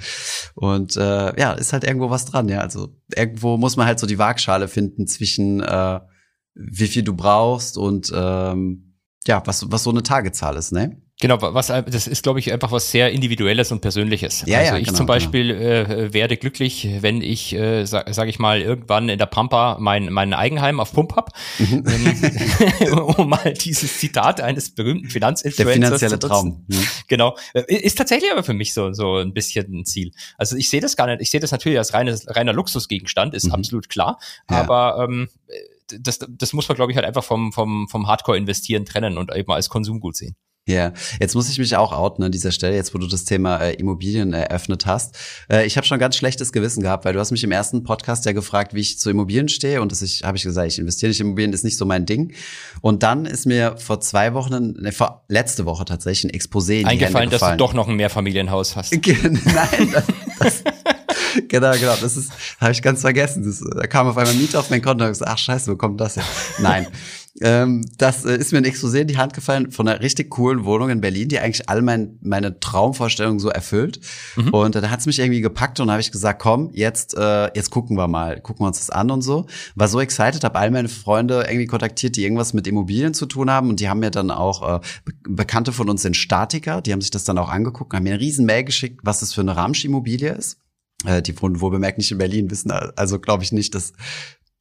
[0.55, 2.59] Und äh, ja, ist halt irgendwo was dran, ja.
[2.59, 5.99] Also irgendwo muss man halt so die Waagschale finden zwischen äh,
[6.53, 11.01] wie viel du brauchst und ähm, ja, was, was so eine Tagezahl ist, ne?
[11.21, 14.43] Genau, was das ist, glaube ich, einfach was sehr Individuelles und Persönliches.
[14.47, 18.27] Ja, also ja, ich genau, zum Beispiel äh, werde glücklich, wenn ich, äh, sag, sag
[18.27, 21.31] ich mal, irgendwann in der Pampa mein, mein Eigenheim auf Pump hab.
[21.59, 21.83] Mhm.
[21.87, 26.27] Ähm, um mal dieses Zitat eines berühmten Der Finanzinfluencers finanzielle zu nutzen.
[26.27, 26.65] Traum.
[26.67, 26.87] Mhm.
[27.07, 27.37] Genau.
[27.53, 30.11] Äh, Ist tatsächlich aber für mich so, so ein bisschen ein Ziel.
[30.37, 33.45] Also ich sehe das gar nicht, ich sehe das natürlich als reines, reiner Luxusgegenstand, ist
[33.45, 33.53] Mhm.
[33.53, 34.19] absolut klar.
[34.49, 34.57] Ja.
[34.61, 35.29] Aber ähm,
[35.99, 39.51] das, das muss man, glaube ich, halt einfach vom, vom, vom Hardcore-Investieren trennen und eben
[39.51, 40.35] als Konsumgut sehen.
[40.67, 43.57] Ja, jetzt muss ich mich auch outen an dieser Stelle, jetzt wo du das Thema
[43.57, 45.17] äh, Immobilien eröffnet hast.
[45.49, 48.25] Äh, ich habe schon ganz schlechtes Gewissen gehabt, weil du hast mich im ersten Podcast
[48.25, 51.09] ja gefragt, wie ich zu Immobilien stehe und das ich habe ich gesagt, ich investiere
[51.09, 52.33] nicht in Immobilien, ist nicht so mein Ding.
[52.81, 56.85] Und dann ist mir vor zwei Wochen, ne, vor letzte Woche tatsächlich ein Exposé in
[56.85, 58.93] Eingefallen, dass du doch noch ein Mehrfamilienhaus hast.
[58.93, 60.05] Nein, das,
[60.39, 60.63] das,
[61.47, 63.43] genau, genau, das ist, habe ich ganz vergessen.
[63.43, 65.75] Das, da kam auf einmal Miete auf mein Konto und ich so, ach scheiße, wo
[65.75, 66.23] kommt das her?
[66.59, 66.85] Nein.
[67.39, 70.65] Ähm, das äh, ist mir ein Exposé in die Hand gefallen von einer richtig coolen
[70.65, 74.01] Wohnung in Berlin, die eigentlich all mein, meine Traumvorstellungen so erfüllt.
[74.51, 77.69] Und äh, da hat's mich irgendwie gepackt und habe ich gesagt, komm, jetzt, äh, jetzt
[77.69, 79.45] gucken wir mal, gucken wir uns das an und so.
[79.75, 83.49] War so excited, habe all meine Freunde irgendwie kontaktiert, die irgendwas mit Immobilien zu tun
[83.49, 86.91] haben und die haben mir dann auch, äh, Be Bekannte von uns sind Statiker, die
[86.91, 89.41] haben sich das dann auch angeguckt, haben mir eine riesen Mail geschickt, was das für
[89.41, 90.57] eine Ramsch-Immobilie ist.
[91.05, 93.93] Äh, die wohnen wohl bemerkt nicht in Berlin, wissen also glaube ich nicht, dass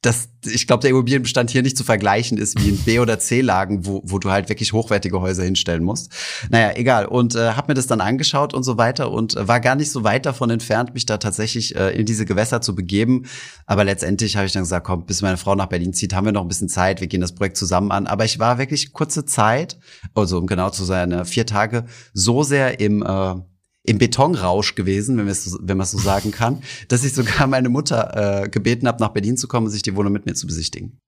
[0.01, 3.85] das, ich glaube, der Immobilienbestand hier nicht zu vergleichen ist wie in B- oder C-Lagen,
[3.85, 6.11] wo, wo du halt wirklich hochwertige Häuser hinstellen musst.
[6.49, 7.05] Naja, egal.
[7.05, 9.91] Und äh, habe mir das dann angeschaut und so weiter und äh, war gar nicht
[9.91, 13.27] so weit davon entfernt, mich da tatsächlich äh, in diese Gewässer zu begeben.
[13.67, 16.31] Aber letztendlich habe ich dann gesagt, komm, bis meine Frau nach Berlin zieht, haben wir
[16.31, 18.07] noch ein bisschen Zeit, wir gehen das Projekt zusammen an.
[18.07, 19.77] Aber ich war wirklich kurze Zeit,
[20.15, 23.35] also um genau zu sein, äh, vier Tage, so sehr im äh,
[23.83, 27.69] im Betonrausch gewesen, wenn, so, wenn man es so sagen kann, dass ich sogar meine
[27.69, 30.47] Mutter äh, gebeten habe, nach Berlin zu kommen und sich die Wohnung mit mir zu
[30.47, 30.99] besichtigen.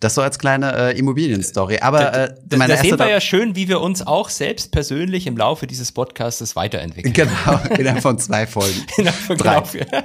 [0.00, 1.80] Das so als kleine äh, Immobilienstory.
[1.80, 4.72] Aber äh, Da, meine da sehen erste wir ja schön, wie wir uns auch selbst
[4.72, 7.12] persönlich im Laufe dieses Podcastes weiterentwickeln.
[7.12, 8.80] genau innerhalb von zwei Folgen.
[8.96, 9.60] Genau, Drei.
[9.60, 10.02] genau.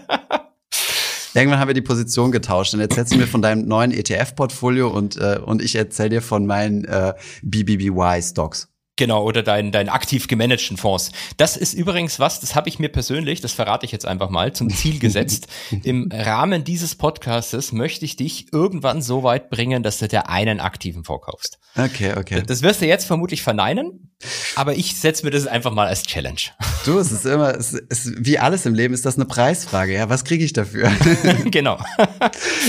[1.33, 2.73] Irgendwann haben wir die Position getauscht.
[2.73, 6.45] Dann erzählst du mir von deinem neuen ETF-Portfolio und äh, und ich erzähle dir von
[6.45, 8.69] meinen äh, BBBY-Stocks.
[8.97, 11.11] Genau, oder deinen dein aktiv gemanagten Fonds.
[11.35, 14.53] Das ist übrigens was, das habe ich mir persönlich, das verrate ich jetzt einfach mal,
[14.53, 15.47] zum Ziel gesetzt.
[15.83, 20.61] Im Rahmen dieses Podcastes möchte ich dich irgendwann so weit bringen, dass du dir einen
[20.61, 21.59] aktiven Fonds kaufst.
[21.77, 22.43] Okay, okay.
[22.47, 24.13] Das wirst du jetzt vermutlich verneinen,
[24.55, 26.39] aber ich setze mir das einfach mal als Challenge.
[26.85, 29.93] Du, es ist immer, es ist, wie alles im Leben ist das eine Preisfrage.
[29.93, 30.89] Ja, was kriege ich dafür?
[31.51, 31.77] genau.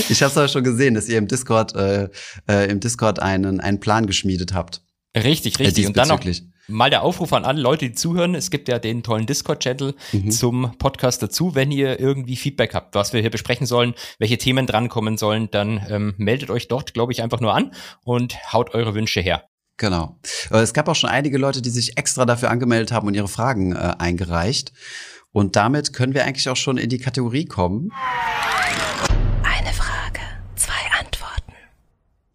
[0.09, 2.09] Ich habe es aber schon gesehen, dass ihr im Discord, äh,
[2.49, 4.81] äh, im Discord einen, einen Plan geschmiedet habt.
[5.15, 5.87] Richtig, Äh, richtig.
[5.87, 6.19] Und dann noch
[6.67, 8.35] mal der Aufruf an alle Leute, die zuhören.
[8.35, 10.31] Es gibt ja den tollen Discord-Channel Mhm.
[10.31, 11.55] zum Podcast dazu.
[11.55, 15.85] Wenn ihr irgendwie Feedback habt, was wir hier besprechen sollen, welche Themen drankommen sollen, dann
[15.89, 19.45] ähm, meldet euch dort, glaube ich, einfach nur an und haut eure Wünsche her.
[19.77, 20.19] Genau.
[20.51, 23.27] Äh, Es gab auch schon einige Leute, die sich extra dafür angemeldet haben und ihre
[23.29, 24.73] Fragen äh, eingereicht.
[25.31, 27.91] Und damit können wir eigentlich auch schon in die Kategorie kommen.
[29.43, 29.71] Eine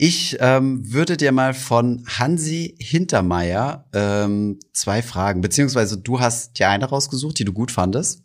[0.04, 6.70] Ich ähm, würde dir mal von Hansi Hintermeier ähm, zwei Fragen, beziehungsweise du hast dir
[6.70, 8.24] eine rausgesucht, die du gut fandest.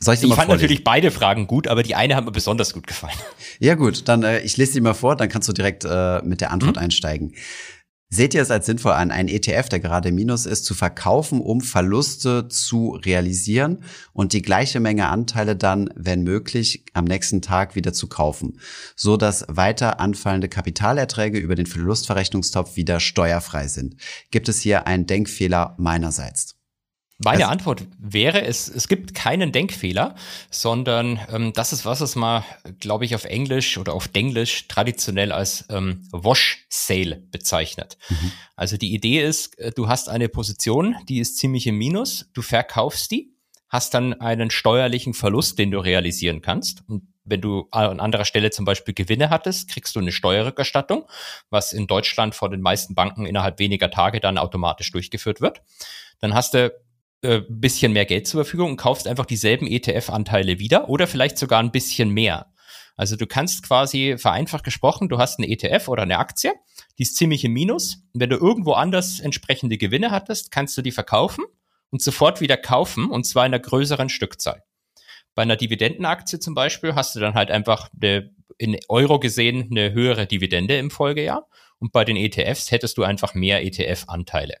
[0.00, 0.52] Soll ich, ich fand vorlesen?
[0.52, 3.18] natürlich beide Fragen gut, aber die eine hat mir besonders gut gefallen.
[3.58, 6.40] Ja gut, dann äh, ich lese sie mal vor, dann kannst du direkt äh, mit
[6.40, 6.82] der Antwort mhm.
[6.82, 7.34] einsteigen.
[8.08, 11.60] Seht ihr es als sinnvoll an, einen ETF, der gerade Minus ist, zu verkaufen, um
[11.60, 17.92] Verluste zu realisieren und die gleiche Menge Anteile dann, wenn möglich, am nächsten Tag wieder
[17.92, 18.60] zu kaufen,
[18.94, 23.96] so dass weiter anfallende Kapitalerträge über den Verlustverrechnungstopf wieder steuerfrei sind?
[24.30, 26.55] Gibt es hier einen Denkfehler meinerseits?
[27.18, 30.14] Meine also, Antwort wäre, es, es gibt keinen Denkfehler,
[30.50, 32.44] sondern ähm, das ist, was es mal,
[32.78, 37.96] glaube ich, auf Englisch oder auf Denglisch traditionell als ähm, Wash Sale bezeichnet.
[38.10, 38.32] Mhm.
[38.54, 42.42] Also die Idee ist, äh, du hast eine Position, die ist ziemlich im Minus, du
[42.42, 43.32] verkaufst die,
[43.70, 46.82] hast dann einen steuerlichen Verlust, den du realisieren kannst.
[46.86, 51.06] Und wenn du an anderer Stelle zum Beispiel Gewinne hattest, kriegst du eine Steuerrückerstattung,
[51.48, 55.62] was in Deutschland vor den meisten Banken innerhalb weniger Tage dann automatisch durchgeführt wird.
[56.20, 56.72] Dann hast du
[57.26, 61.60] äh, bisschen mehr Geld zur Verfügung und kaufst einfach dieselben ETF-Anteile wieder oder vielleicht sogar
[61.60, 62.52] ein bisschen mehr.
[62.96, 66.54] Also du kannst quasi vereinfacht gesprochen, du hast eine ETF oder eine Aktie,
[66.98, 67.98] die ist ziemlich im Minus.
[68.14, 71.44] Wenn du irgendwo anders entsprechende Gewinne hattest, kannst du die verkaufen
[71.90, 74.62] und sofort wieder kaufen und zwar in einer größeren Stückzahl.
[75.34, 79.92] Bei einer Dividendenaktie zum Beispiel hast du dann halt einfach eine, in Euro gesehen eine
[79.92, 81.46] höhere Dividende im Folgejahr
[81.78, 84.54] und bei den ETFs hättest du einfach mehr ETF-Anteile.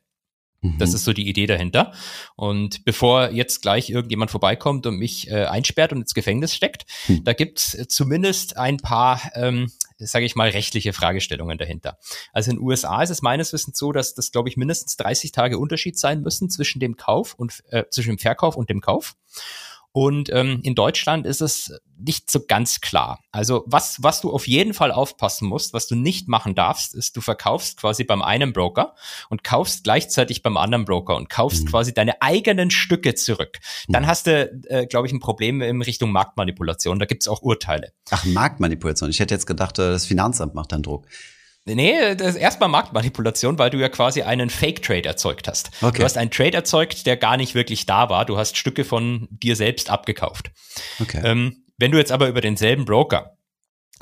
[0.78, 0.96] Das mhm.
[0.96, 1.92] ist so die Idee dahinter.
[2.36, 7.24] Und bevor jetzt gleich irgendjemand vorbeikommt und mich äh, einsperrt und ins Gefängnis steckt, hm.
[7.24, 11.98] da gibt's äh, zumindest ein paar, ähm, sage ich mal, rechtliche Fragestellungen dahinter.
[12.32, 15.32] Also in den USA ist es meines Wissens so, dass das, glaube ich, mindestens 30
[15.32, 19.16] Tage Unterschied sein müssen zwischen dem Kauf und äh, zwischen dem Verkauf und dem Kauf.
[19.96, 23.18] Und ähm, in Deutschland ist es nicht so ganz klar.
[23.32, 27.16] Also was, was du auf jeden Fall aufpassen musst, was du nicht machen darfst, ist,
[27.16, 28.94] du verkaufst quasi beim einen Broker
[29.30, 31.68] und kaufst gleichzeitig beim anderen Broker und kaufst mhm.
[31.70, 33.56] quasi deine eigenen Stücke zurück.
[33.88, 34.06] Dann mhm.
[34.08, 36.98] hast du, äh, glaube ich, ein Problem in Richtung Marktmanipulation.
[36.98, 37.92] Da gibt's auch Urteile.
[38.10, 39.08] Ach, Marktmanipulation.
[39.08, 41.06] Ich hätte jetzt gedacht, äh, das Finanzamt macht dann Druck.
[41.66, 45.70] Nee, das ist erstmal Marktmanipulation, weil du ja quasi einen Fake-Trade erzeugt hast.
[45.82, 45.98] Okay.
[45.98, 48.24] Du hast einen Trade erzeugt, der gar nicht wirklich da war.
[48.24, 50.52] Du hast Stücke von dir selbst abgekauft.
[51.00, 51.20] Okay.
[51.24, 53.36] Ähm, wenn du jetzt aber über denselben Broker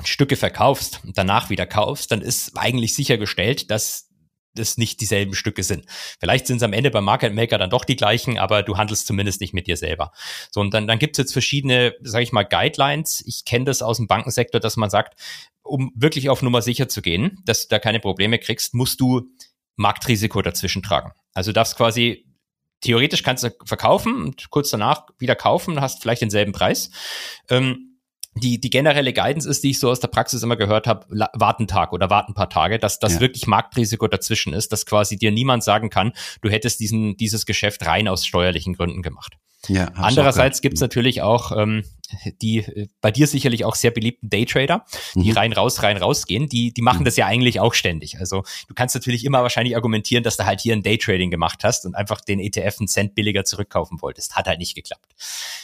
[0.03, 4.09] Stücke verkaufst und danach wieder kaufst, dann ist eigentlich sichergestellt, dass
[4.53, 5.85] das nicht dieselben Stücke sind.
[6.19, 9.05] Vielleicht sind es am Ende beim Market Maker dann doch die gleichen, aber du handelst
[9.05, 10.11] zumindest nicht mit dir selber.
[10.51, 13.21] So, und dann, dann gibt es jetzt verschiedene, sage ich mal, Guidelines.
[13.25, 15.19] Ich kenne das aus dem Bankensektor, dass man sagt,
[15.65, 19.23] um wirklich auf Nummer sicher zu gehen, dass du da keine Probleme kriegst, musst du
[19.75, 21.11] Marktrisiko dazwischen tragen.
[21.33, 22.25] Also du darfst quasi
[22.81, 26.91] theoretisch kannst du verkaufen und kurz danach wieder kaufen, hast vielleicht denselben Preis.
[27.49, 27.91] Ähm,
[28.37, 31.67] die, die generelle Guidance ist, die ich so aus der Praxis immer gehört habe, warten
[31.67, 33.19] Tag oder warten paar Tage, dass das ja.
[33.21, 37.85] wirklich Marktrisiko dazwischen ist, dass quasi dir niemand sagen kann, du hättest diesen, dieses Geschäft
[37.85, 39.37] rein aus steuerlichen Gründen gemacht.
[39.67, 41.83] Ja, Andererseits gibt's natürlich auch ähm,
[42.41, 45.37] die äh, bei dir sicherlich auch sehr beliebten Daytrader, die mhm.
[45.37, 47.05] rein raus, rein raus gehen, die, die machen mhm.
[47.05, 48.19] das ja eigentlich auch ständig.
[48.19, 51.85] Also du kannst natürlich immer wahrscheinlich argumentieren, dass du halt hier ein Daytrading gemacht hast
[51.85, 54.35] und einfach den ETF einen Cent billiger zurückkaufen wolltest.
[54.35, 55.15] Hat halt nicht geklappt.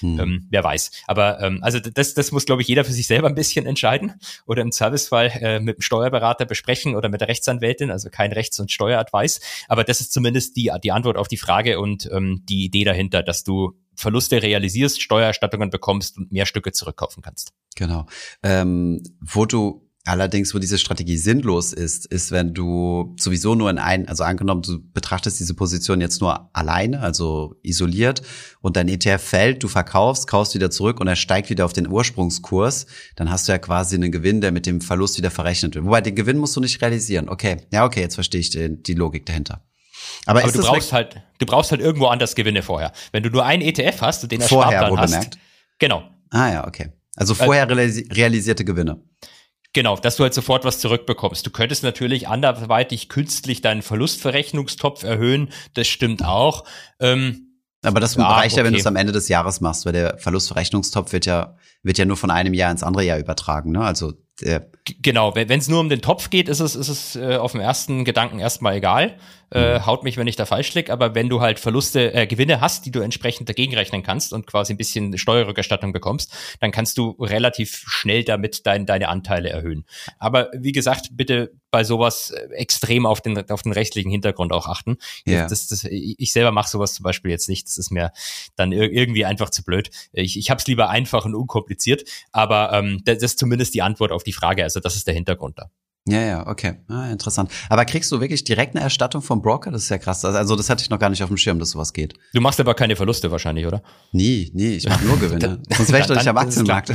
[0.02, 0.20] Mhm.
[0.20, 0.92] Ähm, wer weiß.
[1.08, 4.14] Aber ähm, also das, das muss, glaube ich, jeder für sich selber ein bisschen entscheiden
[4.46, 8.60] oder im Servicefall äh, mit dem Steuerberater besprechen oder mit der Rechtsanwältin, also kein Rechts-
[8.60, 9.42] und Steueradvice.
[9.68, 13.24] Aber das ist zumindest die, die Antwort auf die Frage und ähm, die Idee dahinter,
[13.24, 17.54] dass du Verluste realisierst, Steuererstattungen bekommst und mehr Stücke zurückkaufen kannst.
[17.76, 18.06] Genau.
[18.44, 23.78] Ähm, wo du allerdings, wo diese Strategie sinnlos ist, ist, wenn du sowieso nur in
[23.78, 28.22] ein, also angenommen, du betrachtest diese Position jetzt nur alleine, also isoliert,
[28.62, 31.88] und dein ETF fällt, du verkaufst, kaufst wieder zurück und er steigt wieder auf den
[31.88, 35.86] Ursprungskurs, dann hast du ja quasi einen Gewinn, der mit dem Verlust wieder verrechnet wird.
[35.86, 37.30] Wobei den Gewinn musst du nicht realisieren.
[37.30, 39.64] Okay, ja, okay, jetzt verstehe ich die, die Logik dahinter.
[40.26, 42.92] Aber, Aber du brauchst halt, du brauchst halt irgendwo anders Gewinne vorher.
[43.12, 45.12] Wenn du nur einen ETF hast und den vorher Sparplan hast.
[45.12, 45.38] Bemerkt.
[45.80, 46.04] Genau.
[46.30, 46.92] Ah ja, okay.
[47.16, 49.02] Also vorher also, realisierte Gewinne.
[49.74, 51.46] Genau, dass du halt sofort was zurückbekommst.
[51.46, 55.50] Du könntest natürlich anderweitig künstlich deinen Verlustverrechnungstopf erhöhen.
[55.74, 56.66] Das stimmt auch.
[57.00, 57.48] Ähm,
[57.82, 58.68] aber das ja, reicht ja, okay.
[58.68, 62.06] wenn du es am Ende des Jahres machst, weil der Verlustverrechnungstopf wird ja, wird ja
[62.06, 63.72] nur von einem Jahr ins andere Jahr übertragen.
[63.72, 63.82] Ne?
[63.82, 64.70] Also der
[65.02, 67.62] genau, wenn es nur um den Topf geht, ist es, ist es äh, auf dem
[67.62, 69.18] ersten Gedanken erstmal egal.
[69.52, 72.62] Äh, haut mich, wenn ich da falsch lieg, aber wenn du halt Verluste, äh, Gewinne
[72.62, 76.98] hast, die du entsprechend dagegen rechnen kannst und quasi ein bisschen Steuerrückerstattung bekommst, dann kannst
[76.98, 79.86] du relativ schnell damit dein, deine Anteile erhöhen.
[80.20, 84.68] Aber wie gesagt, bitte bei sowas äh, extrem auf den, auf den rechtlichen Hintergrund auch
[84.68, 84.98] achten.
[85.26, 85.48] Ja.
[85.48, 87.68] Das, das, ich selber mache sowas zum Beispiel jetzt nicht.
[87.68, 88.12] Das ist mir
[88.56, 89.90] dann irgendwie einfach zu blöd.
[90.14, 94.14] Ich, ich habe es lieber einfach und unkompliziert, aber ähm, das ist zumindest die Antwort
[94.14, 94.64] auf die Frage.
[94.64, 95.72] Also das ist der Hintergrund da.
[96.08, 96.80] Ja, ja, okay.
[96.88, 97.52] Ah, interessant.
[97.70, 99.70] Aber kriegst du wirklich direkt eine Erstattung vom Broker?
[99.70, 100.26] Das ist ja krass.
[100.26, 102.16] Also das hatte ich noch gar nicht auf dem Schirm, dass sowas geht.
[102.34, 103.84] Du machst aber keine Verluste wahrscheinlich, oder?
[104.12, 104.78] Nie, nie.
[104.78, 105.62] Ich mache nur Gewinne.
[105.70, 106.92] Sonst wäre ich doch nicht am Aktienmarkt.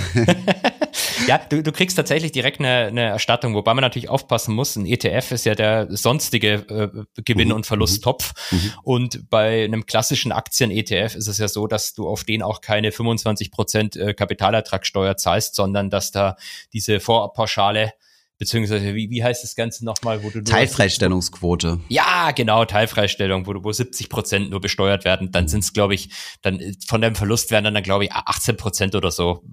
[1.28, 4.74] ja, du, du kriegst tatsächlich direkt eine, eine Erstattung, wobei man natürlich aufpassen muss.
[4.74, 7.54] Ein ETF ist ja der sonstige äh, Gewinn- mhm.
[7.54, 8.34] und Verlusttopf.
[8.50, 8.58] Mhm.
[8.58, 8.72] mhm.
[8.82, 12.90] Und bei einem klassischen Aktien-ETF ist es ja so, dass du auf den auch keine
[12.90, 16.34] 25 Prozent äh, Kapitalertragssteuer zahlst, sondern dass da
[16.72, 17.92] diese Vorpauschale
[18.38, 21.80] beziehungsweise wie, wie heißt das Ganze nochmal, wo du Teilfreistellungsquote.
[21.88, 25.94] Ja, genau, Teilfreistellung, wo du wo 70 Prozent nur besteuert werden, dann sind es, glaube
[25.94, 26.10] ich,
[26.42, 29.44] dann von deinem Verlust werden dann, dann glaube ich, 18 Prozent oder so,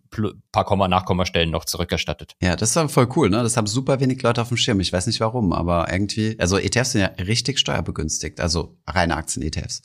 [0.51, 2.35] paar Komma, Nachkommastellen noch zurückerstattet.
[2.41, 3.41] Ja, das ist aber voll cool, ne?
[3.43, 4.79] Das haben super wenig Leute auf dem Schirm.
[4.79, 9.81] Ich weiß nicht warum, aber irgendwie, also ETFs sind ja richtig steuerbegünstigt, also reine Aktien-ETFs.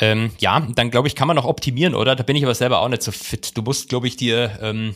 [0.00, 2.16] Ähm, ja, dann glaube ich, kann man noch optimieren, oder?
[2.16, 3.56] Da bin ich aber selber auch nicht so fit.
[3.56, 4.94] Du musst, glaube ich, dir ähm,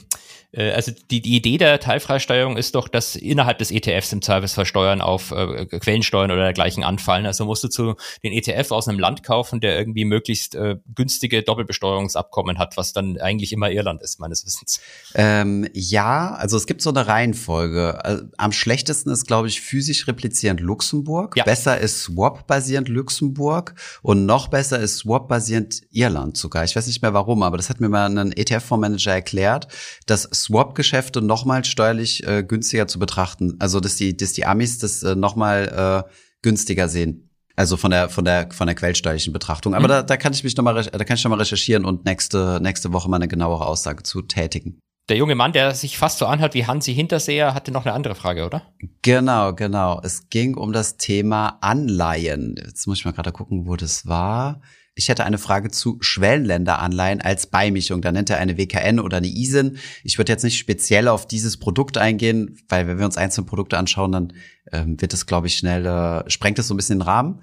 [0.52, 4.66] äh, also die, die Idee der Teilfreisteuerung ist doch, dass innerhalb des ETFs im Zweifelsfall
[4.66, 7.26] Steuern auf äh, Quellensteuern oder dergleichen anfallen.
[7.26, 11.42] Also musst du zu den ETF aus einem Land kaufen, der irgendwie möglichst äh, günstige
[11.42, 14.80] Doppelbesteuerungsabkommen hat, was dann eigentlich immer Irland ist, meines Wissens.
[15.14, 18.04] Ähm, ja, also es gibt so eine Reihenfolge.
[18.04, 21.36] Also, am schlechtesten ist, glaube ich, physisch replizierend Luxemburg.
[21.36, 21.44] Ja.
[21.44, 26.64] Besser ist Swap-basierend Luxemburg und noch besser ist Swap-basierend Irland sogar.
[26.64, 29.68] Ich weiß nicht mehr warum, aber das hat mir mal ein ETF-Fondsmanager erklärt,
[30.06, 33.56] dass Swap-Geschäfte nochmal steuerlich äh, günstiger zu betrachten.
[33.58, 36.10] Also dass die, dass die Amis das äh, nochmal äh,
[36.42, 37.30] günstiger sehen.
[37.56, 39.74] Also von der von der von der quellsteuerlichen Betrachtung.
[39.74, 39.88] Aber mhm.
[39.88, 42.60] da, da kann ich mich noch mal da kann ich noch mal recherchieren und nächste
[42.62, 44.78] nächste Woche mal eine genauere Aussage zu tätigen.
[45.08, 48.14] Der junge Mann, der sich fast so anhört wie Hansi Hinterseher, hatte noch eine andere
[48.14, 48.62] Frage, oder?
[49.00, 50.00] Genau, genau.
[50.04, 52.56] Es ging um das Thema Anleihen.
[52.62, 54.60] Jetzt muss ich mal gerade gucken, wo das war.
[54.98, 58.02] Ich hätte eine Frage zu Schwellenländeranleihen als Beimischung.
[58.02, 59.78] Da nennt er eine WKN oder eine ISIN.
[60.02, 63.78] Ich würde jetzt nicht speziell auf dieses Produkt eingehen, weil wenn wir uns einzelne Produkte
[63.78, 64.32] anschauen, dann
[64.72, 67.42] ähm, wird es, glaube ich, schnell, äh, sprengt es so ein bisschen den Rahmen.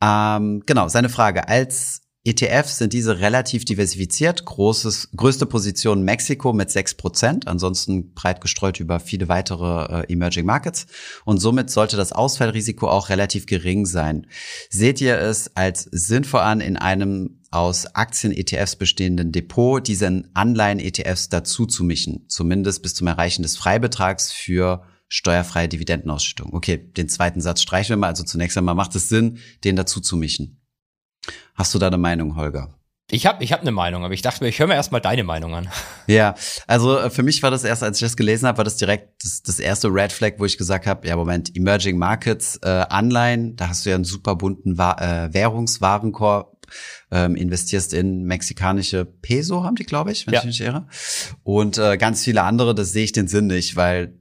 [0.00, 1.48] Ähm, genau, seine Frage.
[1.48, 4.46] Als ETFs sind diese relativ diversifiziert.
[4.46, 10.46] Großes, größte Position Mexiko mit sechs Prozent, ansonsten breit gestreut über viele weitere äh, Emerging
[10.46, 10.86] Markets.
[11.26, 14.26] Und somit sollte das Ausfallrisiko auch relativ gering sein.
[14.70, 21.66] Seht ihr es als sinnvoll an, in einem aus Aktien-ETFs bestehenden Depot diesen Anleihen-ETFs dazu
[21.66, 26.54] zu mischen, zumindest bis zum Erreichen des Freibetrags für steuerfreie Dividendenausschüttung.
[26.54, 28.08] Okay, den zweiten Satz streichen wir mal.
[28.08, 30.63] Also zunächst einmal macht es Sinn, den dazu zu mischen.
[31.54, 32.74] Hast du da eine Meinung, Holger?
[33.10, 35.24] Ich habe ich hab eine Meinung, aber ich dachte mir, ich höre mir erstmal deine
[35.24, 35.68] Meinung an.
[36.06, 36.34] Ja,
[36.66, 39.24] also äh, für mich war das erst, als ich das gelesen habe, war das direkt
[39.24, 43.56] das, das erste Red Flag, wo ich gesagt habe, ja Moment, Emerging Markets, äh, Anleihen,
[43.56, 46.66] da hast du ja einen super bunten Wa äh, Währungswarenkorb,
[47.10, 50.40] ähm, investierst in mexikanische Peso, haben die, glaube ich, wenn ja.
[50.40, 50.88] ich mich irre.
[51.42, 54.18] Und äh, ganz viele andere, das sehe ich den Sinn nicht, weil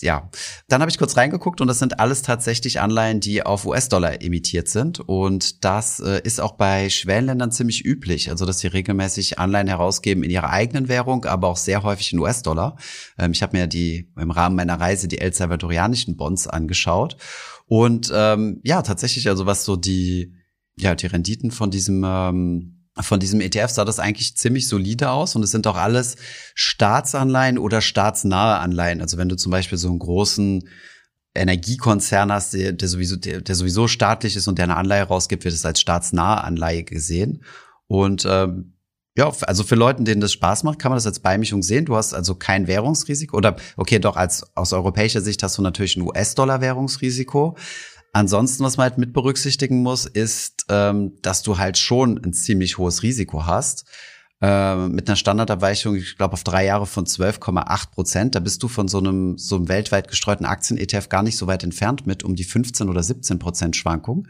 [0.00, 0.30] ja,
[0.68, 4.68] dann habe ich kurz reingeguckt und das sind alles tatsächlich Anleihen, die auf US-Dollar emittiert
[4.68, 5.00] sind.
[5.00, 8.30] Und das äh, ist auch bei Schwellenländern ziemlich üblich.
[8.30, 12.18] Also, dass sie regelmäßig Anleihen herausgeben in ihrer eigenen Währung, aber auch sehr häufig in
[12.18, 12.76] US-Dollar.
[13.18, 17.16] Ähm, ich habe mir die im Rahmen meiner Reise die El Salvadorianischen Bonds angeschaut.
[17.66, 20.34] Und ähm, ja, tatsächlich, also was so die,
[20.76, 25.36] ja, die Renditen von diesem ähm, von diesem ETF sah das eigentlich ziemlich solide aus
[25.36, 26.16] und es sind auch alles
[26.54, 29.00] Staatsanleihen oder staatsnahe Anleihen.
[29.00, 30.68] Also wenn du zum Beispiel so einen großen
[31.34, 35.44] Energiekonzern hast, der, der sowieso, der, der sowieso staatlich ist und der eine Anleihe rausgibt,
[35.44, 37.44] wird es als staatsnahe Anleihe gesehen.
[37.86, 38.74] Und ähm,
[39.16, 41.84] ja, also für Leute, denen das Spaß macht, kann man das als Beimischung sehen.
[41.84, 45.96] Du hast also kein Währungsrisiko oder okay, doch als aus europäischer Sicht hast du natürlich
[45.96, 47.56] ein US-Dollar-Währungsrisiko.
[48.12, 52.78] Ansonsten, was man halt mit berücksichtigen muss, ist, ähm, dass du halt schon ein ziemlich
[52.78, 53.84] hohes Risiko hast.
[54.42, 58.34] Äh, mit einer Standardabweichung, ich glaube, auf drei Jahre von 12,8 Prozent.
[58.34, 61.62] Da bist du von so einem, so einem weltweit gestreuten Aktien-ETF gar nicht so weit
[61.62, 64.26] entfernt mit um die 15 oder 17 Prozent Schwankung.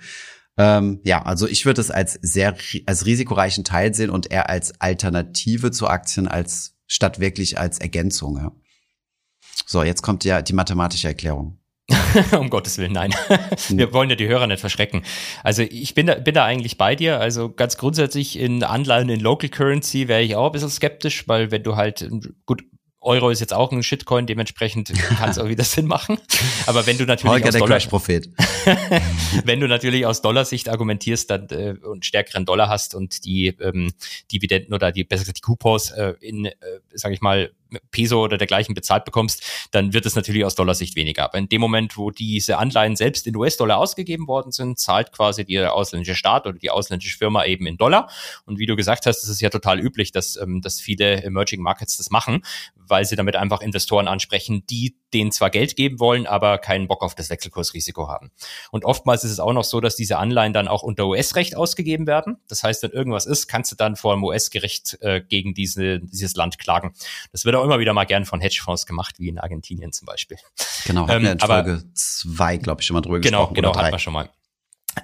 [0.59, 4.81] Ähm, ja, also ich würde es als sehr, als risikoreichen Teil sehen und eher als
[4.81, 8.53] Alternative zu Aktien als, statt wirklich als Ergänzung, ja.
[9.65, 11.60] So, jetzt kommt ja die mathematische Erklärung.
[12.39, 13.15] um Gottes Willen, nein.
[13.69, 15.03] Wir wollen ja die Hörer nicht verschrecken.
[15.43, 17.21] Also ich bin da, bin da eigentlich bei dir.
[17.21, 21.51] Also ganz grundsätzlich in Anleihen in Local Currency wäre ich auch ein bisschen skeptisch, weil
[21.51, 22.09] wenn du halt,
[22.47, 22.63] gut,
[23.03, 26.19] Euro ist jetzt auch ein Shitcoin, dementsprechend kann es auch wieder Sinn machen.
[26.67, 28.29] Aber wenn du natürlich Holger, aus der Dollar, Prophet.
[29.45, 33.93] wenn du natürlich aus Dollarsicht argumentierst dann, äh, und stärkeren Dollar hast und die ähm,
[34.31, 36.55] Dividenden oder die besser gesagt die Coupons äh, in, äh,
[36.93, 37.53] sage ich mal,
[37.91, 41.25] Peso oder dergleichen bezahlt bekommst, dann wird es natürlich aus Dollarsicht weniger.
[41.25, 45.45] Aber in dem Moment, wo diese Anleihen selbst in US-Dollar ausgegeben worden sind, zahlt quasi
[45.45, 48.11] der ausländische Staat oder die ausländische Firma eben in Dollar.
[48.45, 51.63] Und wie du gesagt hast, es ist ja total üblich, dass, ähm, dass viele Emerging
[51.63, 52.43] Markets das machen,
[52.77, 57.03] weil sie damit einfach Investoren ansprechen, die denen zwar Geld geben wollen, aber keinen Bock
[57.03, 58.31] auf das Wechselkursrisiko haben.
[58.71, 62.07] Und oftmals ist es auch noch so, dass diese Anleihen dann auch unter US-Recht ausgegeben
[62.07, 62.39] werden.
[62.49, 66.35] Das heißt, wenn irgendwas ist, kannst du dann vor dem US-Gericht äh, gegen diese, dieses
[66.37, 66.93] Land klagen.
[67.33, 70.39] Das wird auch immer wieder mal gern von Hedgefonds gemacht, wie in Argentinien zum Beispiel.
[70.85, 73.55] Genau, hatten ähm, wir in Folge zwei, glaube ich, schon mal drüber genau, gesprochen.
[73.55, 74.31] Genau, genau, hatten wir schon mal.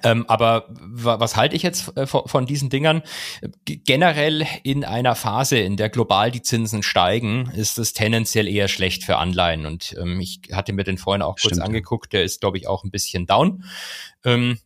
[0.03, 3.03] Ähm, aber was halte ich jetzt äh, von, von, diesen Dingern?
[3.65, 8.67] G generell in einer Phase, in der global die Zinsen steigen, ist es tendenziell eher
[8.67, 9.65] schlecht für Anleihen.
[9.65, 11.63] Und ähm, ich hatte mir den vorhin auch kurz Stimmt.
[11.63, 13.63] angeguckt, der ist, glaube ich, auch ein bisschen down.
[14.25, 14.59] Ähm,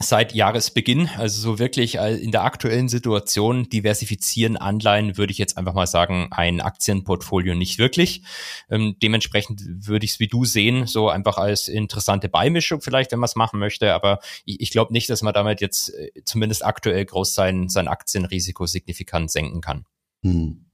[0.00, 1.08] seit Jahresbeginn.
[1.16, 5.86] Also so wirklich äh, in der aktuellen Situation diversifizieren Anleihen würde ich jetzt einfach mal
[5.86, 8.22] sagen, ein Aktienportfolio nicht wirklich.
[8.68, 13.18] Ähm, dementsprechend würde ich es wie du sehen, so einfach als interessante Beimischung vielleicht, wenn
[13.18, 13.94] man es machen möchte.
[13.94, 17.88] Aber ich, ich glaube nicht, dass man damit jetzt äh, zumindest aktuell groß sein, sein
[17.88, 19.84] Aktienrisiko signifikant senken kann.
[20.22, 20.66] Hm.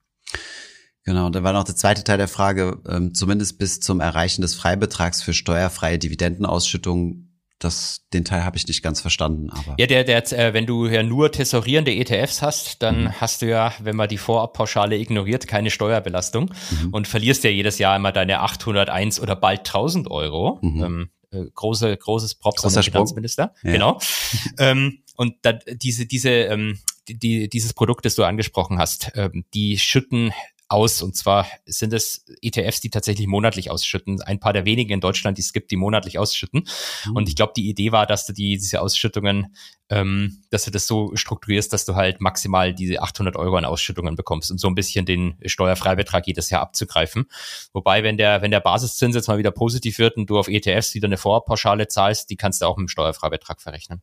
[1.05, 4.55] Genau, da war noch der zweite Teil der Frage, ähm, zumindest bis zum Erreichen des
[4.55, 7.32] Freibetrags für steuerfreie Dividendenausschüttungen
[7.64, 9.51] das, den Teil habe ich nicht ganz verstanden.
[9.51, 13.20] Aber ja, der, der, äh, wenn du ja nur tesorierende ETFs hast, dann mhm.
[13.20, 16.90] hast du ja, wenn man die Vorabpauschale ignoriert, keine Steuerbelastung mhm.
[16.90, 20.59] und verlierst ja jedes Jahr immer deine 801 oder bald 1000 Euro.
[20.62, 20.85] Mhm.
[20.85, 23.55] Ähm, äh, große, großes Props Großer an den Finanzminister.
[23.62, 23.72] Ja.
[23.72, 23.98] Genau.
[24.59, 29.79] ähm, und da, diese, diese, ähm, die, dieses Produkt, das du angesprochen hast, ähm, die
[29.79, 30.33] schütten
[30.73, 31.03] aus.
[31.03, 34.21] Und zwar sind es ETFs, die tatsächlich monatlich ausschütten.
[34.23, 36.67] Ein paar der wenigen in Deutschland, die es gibt, die monatlich ausschütten.
[37.07, 37.17] Mhm.
[37.17, 39.55] Und ich glaube, die Idee war, dass du die, diese Ausschüttungen,
[39.91, 44.17] ähm, dass du das so strukturierst, dass du halt maximal diese 800 Euro an Ausschüttungen
[44.17, 47.27] bekommst und so ein bisschen den Steuerfreibetrag jedes Jahr abzugreifen.
[47.73, 50.95] Wobei, wenn der, wenn der Basiszins jetzt mal wieder positiv wird und du auf ETFs
[50.95, 54.03] wieder eine Vorpauschale zahlst, die kannst du auch mit dem Steuerfreibetrag verrechnen.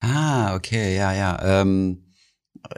[0.00, 1.60] Ah, okay, ja, ja.
[1.62, 2.09] Ähm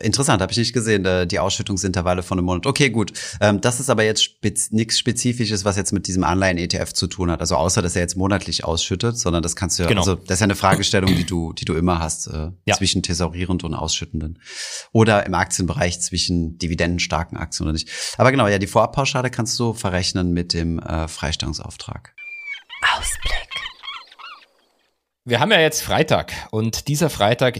[0.00, 2.66] Interessant, habe ich nicht gesehen, äh, die Ausschüttungsintervalle von einem Monat.
[2.66, 3.12] Okay, gut.
[3.40, 7.30] Ähm, das ist aber jetzt spez nichts Spezifisches, was jetzt mit diesem Anleihen-ETF zu tun
[7.30, 7.40] hat.
[7.40, 10.00] Also außer, dass er jetzt monatlich ausschüttet, sondern das kannst du ja, genau.
[10.00, 12.74] also das ist ja eine Fragestellung, die du, die du immer hast, äh, ja.
[12.74, 14.38] zwischen tesorierend und ausschüttenden.
[14.92, 17.90] Oder im Aktienbereich zwischen dividendenstarken Aktien oder nicht.
[18.16, 22.14] Aber genau, ja, die Vorabpauschale kannst du verrechnen mit dem äh, Freistellungsauftrag.
[22.96, 23.51] Ausblick.
[25.24, 27.56] Wir haben ja jetzt Freitag und dieser Freitag,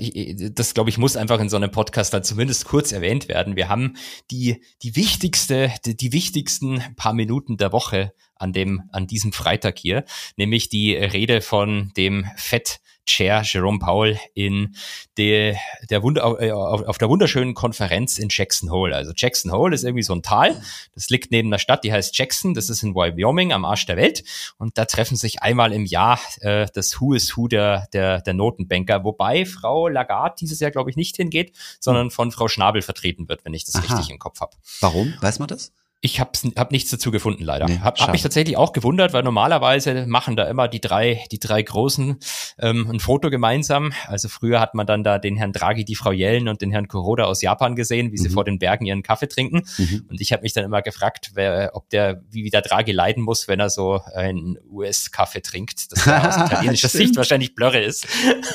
[0.53, 3.55] das glaube ich, muss einfach in so einem Podcast dann zumindest kurz erwähnt werden.
[3.55, 3.96] Wir haben
[4.33, 9.79] die, die wichtigste, die, die wichtigsten paar Minuten der Woche an dem, an diesem Freitag
[9.79, 10.05] hier,
[10.37, 14.74] nämlich die Rede von dem Fett Chair Jerome Powell in
[15.16, 15.56] der,
[15.90, 18.94] der Wunder, äh, auf, auf der wunderschönen Konferenz in Jackson Hole.
[18.94, 20.60] Also Jackson Hole ist irgendwie so ein Tal.
[20.94, 22.54] Das liegt neben der Stadt, die heißt Jackson.
[22.54, 24.24] Das ist in Wyoming am Arsch der Welt.
[24.58, 28.34] Und da treffen sich einmal im Jahr äh, das Who is Who der, der, der
[28.34, 29.04] Notenbanker.
[29.04, 33.44] Wobei Frau Lagarde dieses Jahr, glaube ich, nicht hingeht, sondern von Frau Schnabel vertreten wird,
[33.44, 33.82] wenn ich das Aha.
[33.82, 34.56] richtig im Kopf habe.
[34.80, 35.14] Warum?
[35.20, 35.72] Weiß man das?
[36.04, 37.66] Ich habe hab nichts dazu gefunden, leider.
[37.66, 41.38] Nee, hab, hab mich tatsächlich auch gewundert, weil normalerweise machen da immer die drei, die
[41.38, 42.18] drei Großen
[42.58, 43.92] ähm, ein Foto gemeinsam.
[44.08, 46.88] Also früher hat man dann da den Herrn Draghi, die Frau Yellen und den Herrn
[46.88, 48.32] Kuroda aus Japan gesehen, wie sie mhm.
[48.32, 49.62] vor den Bergen ihren Kaffee trinken.
[49.78, 50.06] Mhm.
[50.10, 53.22] Und ich habe mich dann immer gefragt, wer, ob der, wie, wie der Draghi leiden
[53.22, 55.92] muss, wenn er so einen US-Kaffee trinkt.
[55.92, 58.06] Das aus italienischer Sicht wahrscheinlich blöre ist.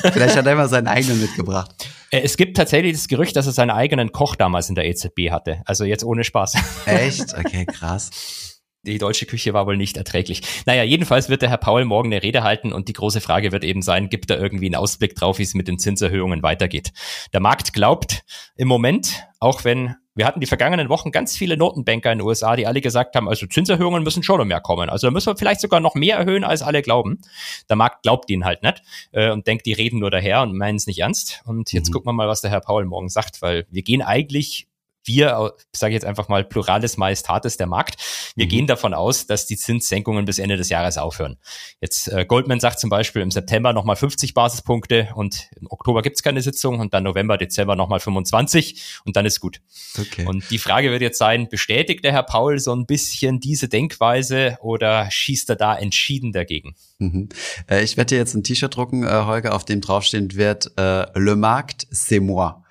[0.01, 1.73] Vielleicht hat er immer seinen eigenen mitgebracht.
[2.11, 5.31] Äh, es gibt tatsächlich das Gerücht, dass er seinen eigenen Koch damals in der EZB
[5.31, 5.61] hatte.
[5.65, 6.55] Also jetzt ohne Spaß.
[6.85, 7.37] Echt?
[7.37, 8.63] Okay, krass.
[8.83, 10.41] Die deutsche Küche war wohl nicht erträglich.
[10.65, 13.65] Naja, jedenfalls wird der Herr Paul morgen eine Rede halten und die große Frage wird
[13.65, 16.91] eben sein, gibt er irgendwie einen Ausblick drauf, wie es mit den Zinserhöhungen weitergeht.
[17.33, 18.23] Der Markt glaubt
[18.55, 22.55] im Moment, auch wenn wir hatten die vergangenen Wochen ganz viele Notenbanker in den USA,
[22.55, 24.89] die alle gesagt haben, also Zinserhöhungen müssen schon noch mehr kommen.
[24.89, 27.21] Also da müssen wir vielleicht sogar noch mehr erhöhen, als alle glauben.
[27.69, 30.75] Der Markt glaubt ihnen halt nicht äh, und denkt, die reden nur daher und meinen
[30.75, 31.41] es nicht ernst.
[31.45, 31.93] Und jetzt mhm.
[31.93, 34.66] gucken wir mal, was der Herr Paul morgen sagt, weil wir gehen eigentlich
[35.07, 37.97] wir, sage ich jetzt einfach mal Pluralis Majestatis, der Markt,
[38.35, 38.49] wir mhm.
[38.49, 41.37] gehen davon aus, dass die Zinssenkungen bis Ende des Jahres aufhören.
[41.81, 46.23] Jetzt äh, Goldman sagt zum Beispiel im September nochmal 50 Basispunkte und im Oktober gibt's
[46.23, 49.61] keine Sitzung und dann November, Dezember nochmal 25 und dann ist gut.
[49.97, 50.25] Okay.
[50.25, 54.57] Und die Frage wird jetzt sein, bestätigt der Herr Paul so ein bisschen diese Denkweise
[54.61, 56.75] oder schießt er da entschieden dagegen?
[56.99, 57.29] Mhm.
[57.69, 61.05] Äh, ich werde dir jetzt ein T-Shirt drucken, äh, Holger, auf dem draufstehen wird äh,
[61.17, 62.63] Le Markt, c'est moi.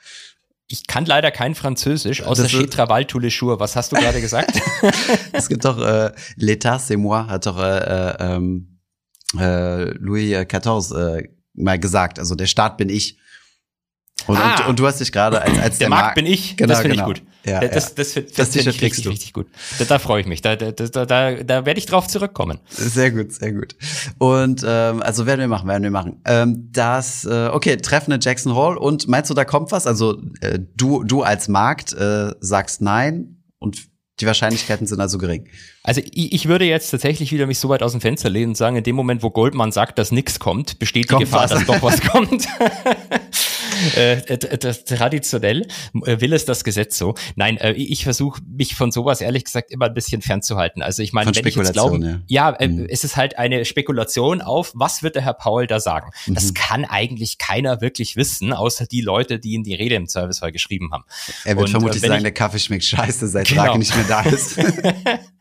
[0.69, 3.61] Ich kann leider kein Französisch, außer Chez Travail tous les jours.
[3.61, 4.51] Was hast du gerade gesagt?
[5.33, 8.81] es gibt doch äh, L'État, c'est moi, hat doch äh, äh, ähm,
[9.39, 12.19] äh, Louis XIV äh, mal gesagt.
[12.19, 13.19] Also der Staat bin ich.
[14.27, 16.57] Und, ah, und, und, du hast dich gerade als, als der, der Markt bin ich.
[16.57, 17.11] Genau, das finde genau.
[17.11, 17.29] ich gut.
[17.45, 19.47] Ja, das, das, das, das, das finde ich richtig, richtig gut.
[19.79, 20.43] Da, da freue ich mich.
[20.43, 22.59] Da, da, da, da, da werde ich drauf zurückkommen.
[22.69, 23.77] Sehr gut, sehr gut.
[24.19, 26.21] Und ähm, also werden wir machen, werden wir machen.
[26.25, 28.77] Ähm, das, äh, okay, Treffen in Jackson Hall.
[28.77, 29.87] Und meinst du, da kommt was?
[29.87, 33.77] Also äh, du, du als Markt äh, sagst nein und
[34.19, 35.47] Die Wahrscheinlichkeiten sind also gering.
[35.83, 38.57] Also ich, ich würde jetzt tatsächlich wieder mich so weit aus dem Fenster lehnen und
[38.57, 41.51] sagen, in dem Moment, wo Goldman sagt, dass nichts kommt, besteht die Kommt Gefahr, was.
[41.51, 42.49] dass doch was kommt.
[43.97, 45.67] äh, äh, das, traditionell
[46.05, 47.15] äh, will es das Gesetz so.
[47.35, 50.83] Nein, äh, ich versuche mich von sowas ehrlich gesagt immer ein bisschen fernzuhalten.
[50.83, 52.87] Also ich meine, wenn ich jetzt glaube, ja, äh, Mhm.
[52.91, 56.11] es ist halt eine Spekulation auf, was wird der Herr Paul da sagen?
[56.27, 56.55] Das Mhm.
[56.55, 60.91] kann eigentlich keiner wirklich wissen, außer die Leute, die ihm die Rede im Servicefall geschrieben
[60.93, 61.05] haben.
[61.45, 63.65] Er wird Und, vermutlich sagen, ich- der Kaffee schmeckt scheiße, seit Genau.
[63.65, 64.57] Draghi nicht mehr da ist.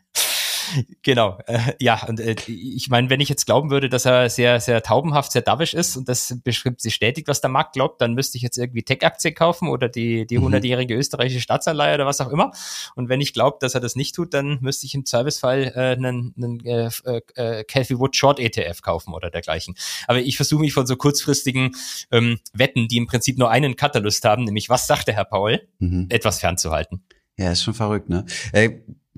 [1.02, 4.60] Genau, äh, ja, und äh, ich meine, wenn ich jetzt glauben würde, dass er sehr,
[4.60, 8.38] sehr taubenhaft, sehr davisch ist und das beschreibt, bestätigt, was der Markt glaubt, dann müsste
[8.38, 10.54] ich jetzt irgendwie Tech-Aktien kaufen oder die, die Mhm.
[10.54, 12.52] 100-jährige österreichische Staatsanleihe oder was auch immer.
[12.94, 15.96] Und wenn ich glaube, dass er das nicht tut, dann müsste ich im Zweifelsfall äh,
[15.96, 16.90] einen, einen äh,
[17.34, 19.74] äh, Cathy Wood Short ETF kaufen oder dergleichen.
[20.06, 21.72] Aber ich versuche mich von so kurzfristigen
[22.10, 25.60] ähm, Wetten, die im Prinzip nur einen Katalyst haben, nämlich was sagt der Herr Paul,
[25.78, 26.06] mhm.
[26.08, 27.02] etwas fernzuhalten.
[27.38, 28.24] Ja, ist schon verrückt, ne?
[28.52, 28.70] Äh,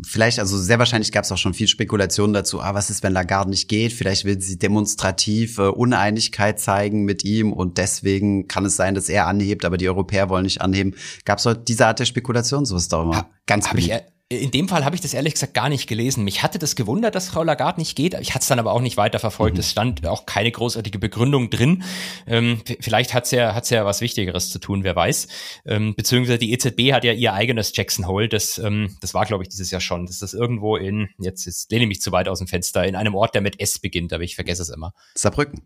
[0.07, 3.13] vielleicht, also sehr wahrscheinlich gab es auch schon viel Spekulation dazu, ah, was ist, wenn
[3.13, 3.93] Lagarde nicht geht?
[3.93, 9.09] Vielleicht will sie demonstrativ äh, Uneinigkeit zeigen mit ihm und deswegen kann es sein, dass
[9.09, 10.95] er anhebt, aber die Europäer wollen nicht anheben.
[11.25, 12.65] Gab es diese Art der Spekulation?
[12.65, 14.07] So ist doch immer Ha- ganz Hab ich, beliebt.
[14.31, 16.23] In dem Fall habe ich das ehrlich gesagt gar nicht gelesen.
[16.23, 18.13] Mich hatte das gewundert, dass Frau Lagarde nicht geht.
[18.21, 19.55] Ich hatte es dann aber auch nicht weiter verfolgt.
[19.55, 19.61] Mhm.
[19.61, 21.83] Es stand auch keine großartige Begründung drin.
[22.27, 25.29] Ähm, vielleicht hat's ja, hat's ja was Wichtigeres zu tun, wer weiß.
[25.65, 28.29] Ähm, beziehungsweise die EZB hat ja ihr eigenes Jackson Hole.
[28.29, 30.05] Das, ähm, das war, glaube ich, dieses Jahr schon.
[30.05, 32.97] Das ist irgendwo in, jetzt, jetzt lehne ich mich zu weit aus dem Fenster, in
[32.97, 34.93] einem Ort, der mit S beginnt, aber ich vergesse es immer.
[35.15, 35.63] Saarbrücken.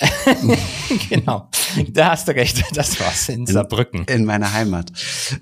[1.08, 1.48] genau.
[1.90, 2.64] Da hast du recht.
[2.74, 4.06] Das war's in Saarbrücken.
[4.06, 4.90] In meiner Heimat.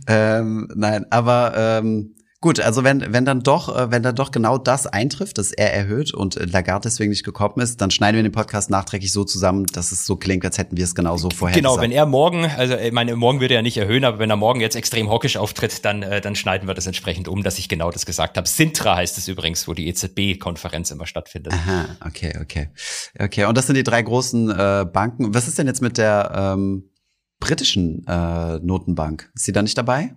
[0.06, 4.58] Ähm, nein, aber ähm, gut, also wenn, wenn dann doch, äh, wenn dann doch genau
[4.58, 8.22] das eintrifft, dass er erhöht und äh, Lagarde deswegen nicht gekommen ist, dann schneiden wir
[8.22, 11.28] den Podcast nachträglich so zusammen, dass es so klingt, als hätten wir es genau so
[11.30, 11.84] vorher Genau, gesagt.
[11.84, 14.36] wenn er morgen, also ich meine, morgen wird er ja nicht erhöhen, aber wenn er
[14.36, 17.68] morgen jetzt extrem hawkisch auftritt, dann, äh, dann schneiden wir das entsprechend um, dass ich
[17.68, 18.48] genau das gesagt habe.
[18.48, 21.52] Sintra heißt es übrigens, wo die EZB-Konferenz immer stattfindet.
[21.52, 22.68] Aha, okay, okay.
[23.18, 25.34] Okay, und das sind die drei großen äh, Banken.
[25.34, 26.90] Was ist denn jetzt mit der ähm,
[27.38, 29.30] britischen äh, Notenbank?
[29.34, 30.14] Ist sie da nicht dabei?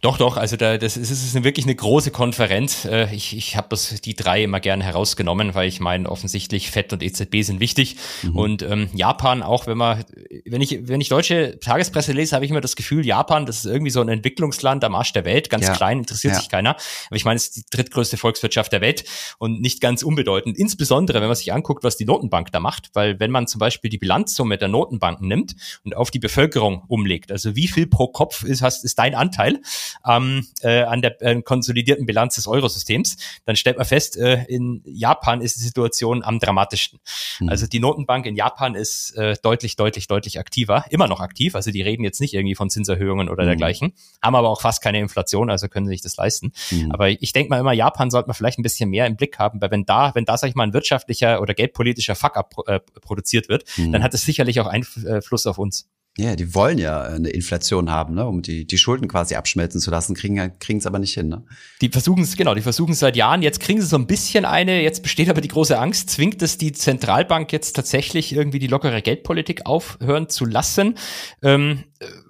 [0.00, 2.86] Doch, doch, also da, das ist, ist wirklich eine große Konferenz.
[2.86, 6.94] Äh, Ich, ich habe das die drei immer gerne herausgenommen, weil ich meine, offensichtlich FED
[6.94, 7.96] und EZB sind wichtig.
[8.22, 8.36] Mhm.
[8.36, 10.02] Und ähm, Japan, auch wenn man,
[10.46, 13.66] wenn ich, wenn ich deutsche Tagespresse lese, habe ich immer das Gefühl, Japan, das ist
[13.66, 15.74] irgendwie so ein Entwicklungsland am Arsch der Welt, ganz Ja.
[15.74, 16.40] klein, interessiert Ja.
[16.40, 16.70] sich keiner.
[17.08, 19.04] Aber ich meine, es ist die drittgrößte Volkswirtschaft der Welt
[19.38, 20.56] und nicht ganz unbedeutend.
[20.56, 23.90] Insbesondere, wenn man sich anguckt, was die Notenbank da macht, weil wenn man zum Beispiel
[23.90, 25.54] die Bilanzsumme der Notenbanken nimmt
[25.84, 29.60] und auf die Bevölkerung umlegt, also wie viel pro Kopf ist, hast, ist dein Anteil,
[30.08, 34.82] ähm, äh, an der äh, konsolidierten Bilanz des Eurosystems, dann stellt man fest, äh, in
[34.84, 37.00] Japan ist die Situation am dramatischsten.
[37.40, 37.48] Mhm.
[37.48, 41.54] Also die Notenbank in Japan ist äh, deutlich, deutlich, deutlich aktiver, immer noch aktiv.
[41.54, 43.48] Also die reden jetzt nicht irgendwie von Zinserhöhungen oder Mhm.
[43.48, 43.92] dergleichen,
[44.22, 46.52] haben aber auch fast keine Inflation, also können sie sich das leisten.
[46.70, 46.92] Mhm.
[46.92, 49.60] Aber ich denke mal immer, Japan sollte man vielleicht ein bisschen mehr im Blick haben,
[49.60, 53.48] weil wenn da, wenn da, sag ich mal, ein wirtschaftlicher oder geldpolitischer Fuck-up äh, produziert
[53.48, 53.92] wird, Mhm.
[53.92, 55.88] dann hat es sicherlich auch Einfluss auf uns.
[56.18, 59.90] Ja, die wollen ja eine Inflation haben, ne, um die, die Schulden quasi abschmelzen zu
[59.90, 61.28] lassen, kriegen kriegen es aber nicht hin.
[61.28, 61.44] Ne?
[61.82, 63.42] Die versuchen es, genau, die versuchen es seit Jahren.
[63.42, 66.56] Jetzt kriegen sie so ein bisschen eine, jetzt besteht aber die große Angst, zwingt es
[66.56, 70.94] die Zentralbank jetzt tatsächlich irgendwie die lockere Geldpolitik aufhören zu lassen.
[71.42, 71.84] Ähm,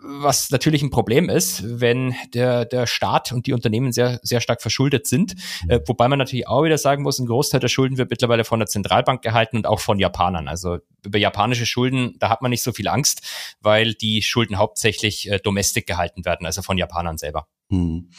[0.07, 4.63] was natürlich ein Problem ist, wenn der, der Staat und die Unternehmen sehr, sehr stark
[4.63, 5.35] verschuldet sind.
[5.69, 8.59] Äh, wobei man natürlich auch wieder sagen muss, ein Großteil der Schulden wird mittlerweile von
[8.59, 10.49] der Zentralbank gehalten und auch von Japanern.
[10.49, 13.23] Also über japanische Schulden, da hat man nicht so viel Angst,
[13.61, 17.47] weil die Schulden hauptsächlich äh, domestic gehalten werden, also von Japanern selber.
[17.71, 18.11] Hm.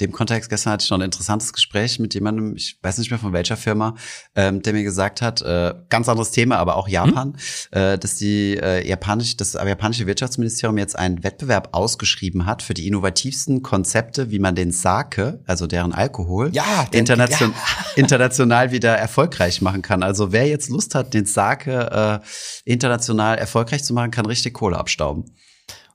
[0.00, 3.18] Dem Kontext gestern hatte ich noch ein interessantes Gespräch mit jemandem, ich weiß nicht mehr
[3.18, 3.94] von welcher Firma,
[4.34, 7.36] ähm, der mir gesagt hat, äh, ganz anderes Thema, aber auch Japan,
[7.70, 12.86] äh, dass die äh, japanische, das japanische Wirtschaftsministerium jetzt einen Wettbewerb ausgeschrieben hat für die
[12.86, 17.54] innovativsten Konzepte, wie man den Sake, also deren Alkohol, Ja, den- internation
[17.96, 20.02] international wieder erfolgreich machen kann.
[20.02, 22.26] Also wer jetzt Lust hat, den Sake äh,
[22.70, 25.24] international erfolgreich zu machen, kann richtig Kohle abstauben.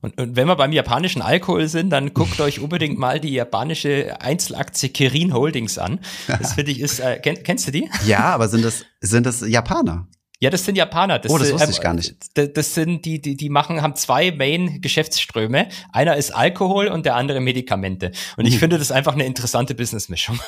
[0.02, 4.20] Und, und wenn wir beim japanischen Alkohol sind, dann guckt euch unbedingt mal die japanische
[4.20, 6.00] Einzelaktie Kirin Holdings an.
[6.28, 7.90] Das finde ich ist, äh, kenn, kennst du die?
[8.06, 10.08] Ja, aber sind das, sind das Japaner?
[10.40, 11.22] Ja, das sind Japaner.
[11.30, 12.16] Oh, das äh, wusste ich gar nicht.
[12.34, 15.70] Das, das sind die, die, die machen, haben zwei Main-Geschäftsströme.
[15.94, 18.12] Einer ist Alkohol und der andere Medikamente.
[18.38, 18.60] Und ich Mhm.
[18.60, 20.40] finde das einfach eine interessante Businessmischung.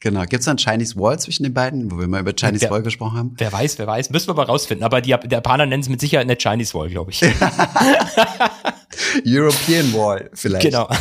[0.00, 0.20] Genau.
[0.22, 2.70] Gibt es da ein Chinese Wall zwischen den beiden, wo wir mal über Chinese Ja.
[2.70, 3.34] Wall gesprochen haben?
[3.38, 4.10] Wer weiß, wer weiß.
[4.10, 4.84] Müssen wir mal rausfinden.
[4.84, 7.22] Aber die, Jap- die Japaner nennen es mit Sicherheit eine Chinese Wall, glaube ich.
[9.26, 10.64] European Wall vielleicht.
[10.66, 10.88] genau.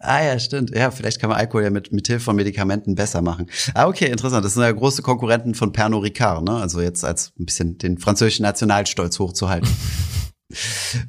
[0.00, 0.70] Ah ja, stimmt.
[0.76, 3.48] Ja, vielleicht kann man Alkohol ja mit, mit Hilfe von Medikamenten besser machen.
[3.74, 4.44] Ah, okay, interessant.
[4.44, 6.52] Das sind ja große Konkurrenten von Pernod Ricard, ne?
[6.56, 9.68] Also jetzt als ein bisschen den französischen Nationalstolz hochzuhalten.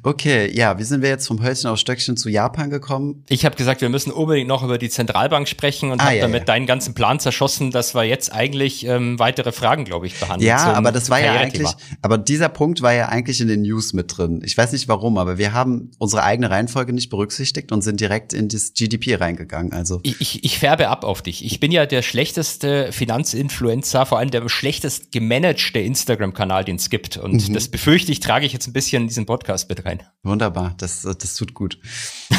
[0.02, 3.24] Okay, ja, wie sind wir jetzt vom Hölzchen auf Stöckchen zu Japan gekommen?
[3.28, 6.22] Ich habe gesagt, wir müssen unbedingt noch über die Zentralbank sprechen und ah, habe ja,
[6.22, 6.46] damit ja.
[6.46, 10.48] deinen ganzen Plan zerschossen, dass wir jetzt eigentlich ähm, weitere Fragen, glaube ich, behandeln.
[10.48, 11.68] Ja, aber das war ja eigentlich,
[12.02, 14.42] aber dieser Punkt war ja eigentlich in den News mit drin.
[14.44, 18.32] Ich weiß nicht warum, aber wir haben unsere eigene Reihenfolge nicht berücksichtigt und sind direkt
[18.32, 19.72] in das GDP reingegangen.
[19.72, 21.44] Also ich, ich, ich färbe ab auf dich.
[21.44, 27.16] Ich bin ja der schlechteste Finanzinfluencer, vor allem der schlechtest gemanagte Instagram-Kanal, den es gibt.
[27.16, 27.54] Und mhm.
[27.54, 30.02] das befürchte ich, trage ich jetzt ein bisschen in diesen Podcast mit rein.
[30.22, 31.78] Wunderbar, das, das tut gut.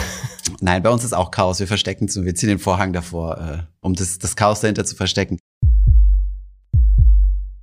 [0.60, 1.60] Nein, bei uns ist auch Chaos.
[1.60, 4.86] Wir verstecken es und wir ziehen den Vorhang davor, äh, um das, das Chaos dahinter
[4.86, 5.38] zu verstecken.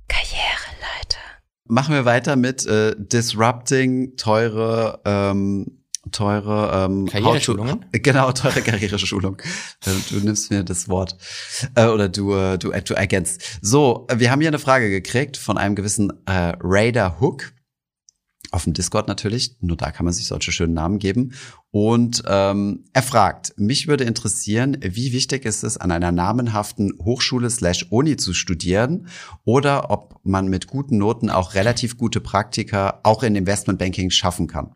[0.07, 1.19] Karriereleiter.
[1.65, 7.83] Machen wir weiter mit äh, Disrupting teure ähm, teure ähm, Karriereschulungen?
[7.91, 9.41] Genau, teure Karriereschulung.
[10.09, 11.17] Du nimmst mir das Wort
[11.75, 13.59] äh, oder du äh, du du ergänzt.
[13.61, 17.51] So, wir haben hier eine Frage gekriegt von einem gewissen äh, Raider Hook
[18.51, 21.33] auf dem Discord natürlich, nur da kann man sich solche schönen Namen geben.
[21.71, 27.49] Und ähm, er fragt, mich würde interessieren, wie wichtig ist es, an einer namenhaften Hochschule
[27.49, 29.07] slash Uni zu studieren
[29.43, 34.71] oder ob man mit guten Noten auch relativ gute Praktika auch in Investmentbanking schaffen kann.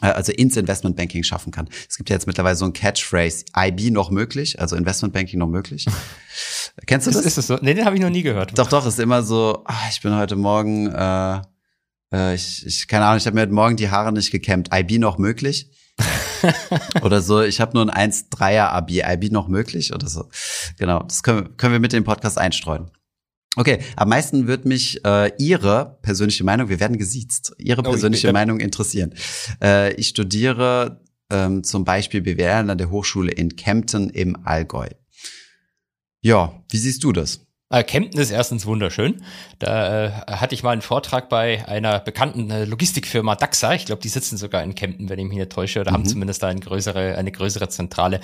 [0.00, 1.68] Äh, also ins Investmentbanking schaffen kann.
[1.88, 5.86] Es gibt ja jetzt mittlerweile so ein Catchphrase, IB noch möglich, also Investmentbanking noch möglich.
[6.86, 7.20] Kennst du das?
[7.20, 7.58] Ist, ist das so?
[7.60, 8.56] Nee, den habe ich noch nie gehört.
[8.58, 11.40] Doch, doch, ist immer so, ach, ich bin heute Morgen äh,
[12.12, 14.70] äh, ich, ich, keine Ahnung, ich habe mir heute Morgen die Haare nicht gekämmt.
[14.72, 15.70] IB noch möglich?
[17.02, 20.28] oder so, ich habe nur ein 1-3er Abi, IB noch möglich oder so.
[20.78, 22.90] Genau, das können, können wir mit dem Podcast einstreuen.
[23.56, 28.28] Okay, am meisten wird mich äh, Ihre persönliche Meinung, wir werden gesiezt, Ihre oh, persönliche
[28.28, 29.14] oh, Meinung interessieren.
[29.60, 31.00] Äh, ich studiere
[31.30, 34.88] ähm, zum Beispiel BWL an der Hochschule in Kempten im Allgäu.
[36.20, 37.47] Ja, wie siehst du das?
[37.70, 39.22] Äh, Kempten ist erstens wunderschön.
[39.58, 43.74] Da äh, hatte ich mal einen Vortrag bei einer bekannten äh, Logistikfirma DAXA.
[43.74, 45.94] Ich glaube, die sitzen sogar in Kempten, wenn ich mich nicht täusche, oder mhm.
[45.96, 48.20] haben zumindest da eine größere, eine größere Zentrale.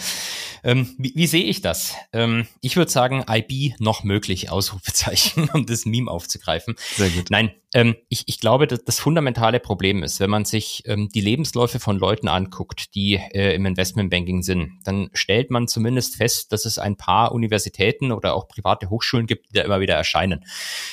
[0.62, 1.94] Ähm, wie, wie sehe ich das?
[2.14, 6.76] Ähm, ich würde sagen, IB noch möglich, Ausrufezeichen, um das Meme aufzugreifen.
[6.96, 7.26] Sehr gut.
[7.30, 11.20] Nein, ähm, ich, ich glaube, dass das fundamentale Problem ist, wenn man sich ähm, die
[11.20, 16.66] Lebensläufe von Leuten anguckt, die äh, im Investmentbanking sind, dann stellt man zumindest fest, dass
[16.66, 20.44] es ein paar Universitäten oder auch private Hochschulen gibt, die da immer wieder erscheinen.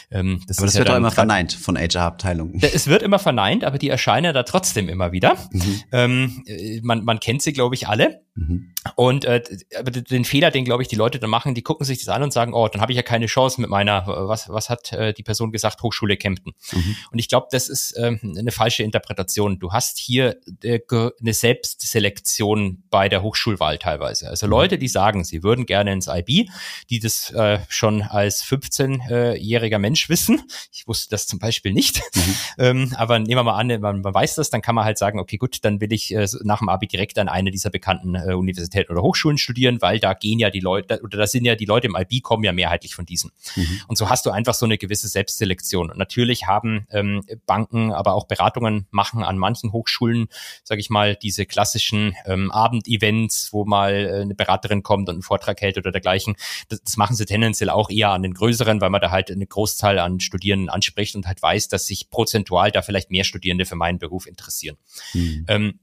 [0.09, 2.59] Ähm, das aber das ja wird auch immer verneint von HR-Abteilungen.
[2.61, 5.38] Es wird immer verneint, aber die erscheinen da trotzdem immer wieder.
[5.51, 5.84] Mhm.
[5.91, 8.23] Ähm, äh, man, man kennt sie, glaube ich, alle.
[8.36, 8.73] Mhm.
[8.95, 9.43] Und äh,
[9.77, 12.23] aber den Fehler, den glaube ich die Leute da machen, die gucken sich das an
[12.23, 15.13] und sagen, oh, dann habe ich ja keine Chance mit meiner, was was hat äh,
[15.13, 16.53] die Person gesagt, Hochschule Kempten.
[16.71, 16.95] Mhm.
[17.11, 19.59] Und ich glaube, das ist äh, eine falsche Interpretation.
[19.59, 24.29] Du hast hier äh, eine Selbstselektion bei der Hochschulwahl teilweise.
[24.29, 24.51] Also mhm.
[24.51, 26.49] Leute, die sagen, sie würden gerne ins IB,
[26.89, 30.41] die das äh, schon als 15-jähriger Mensch wissen.
[30.71, 32.01] Ich wusste das zum Beispiel nicht.
[32.15, 32.21] Mhm.
[32.57, 35.19] Ähm, aber nehmen wir mal an, man, man weiß das, dann kann man halt sagen,
[35.19, 38.34] okay, gut, dann will ich äh, nach dem Abi direkt an eine dieser bekannten äh,
[38.34, 41.65] Universitäten oder Hochschulen studieren, weil da gehen ja die Leute, oder da sind ja die
[41.65, 43.32] Leute im IB kommen ja mehrheitlich von diesen.
[43.55, 43.82] Mhm.
[43.88, 45.89] Und so hast du einfach so eine gewisse Selbstselektion.
[45.91, 50.28] Und natürlich haben ähm, Banken, aber auch Beratungen machen an manchen Hochschulen,
[50.63, 55.22] sage ich mal, diese klassischen ähm, Abendevents, wo mal äh, eine Beraterin kommt und einen
[55.22, 56.36] Vortrag hält oder dergleichen.
[56.69, 59.47] Das, das machen sie tendenziell auch eher an den größeren, weil man da halt eine
[59.47, 63.76] Großzahl an Studierenden anspricht und halt weiß, dass sich prozentual da vielleicht mehr Studierende für
[63.76, 64.78] meinen Beruf interessieren.
[65.13, 65.45] Mhm.
[65.47, 65.80] Ähm,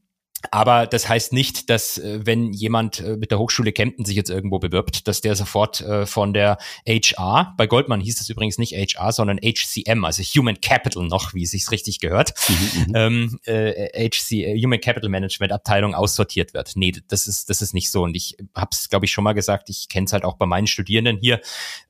[0.50, 4.30] aber das heißt nicht, dass äh, wenn jemand äh, mit der Hochschule Kempten sich jetzt
[4.30, 8.72] irgendwo bewirbt, dass der sofort äh, von der HR, bei Goldman hieß es übrigens nicht
[8.72, 12.94] HR, sondern HCM, also Human Capital noch, wie es sich richtig gehört, mhm, mhm.
[12.94, 16.72] ähm, äh, HC, Human Capital Management Abteilung aussortiert wird.
[16.76, 18.04] Nee, das ist, das ist nicht so.
[18.04, 20.46] Und ich habe es, glaube ich, schon mal gesagt, ich kenne es halt auch bei
[20.46, 21.40] meinen Studierenden hier.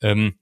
[0.00, 0.34] Ähm,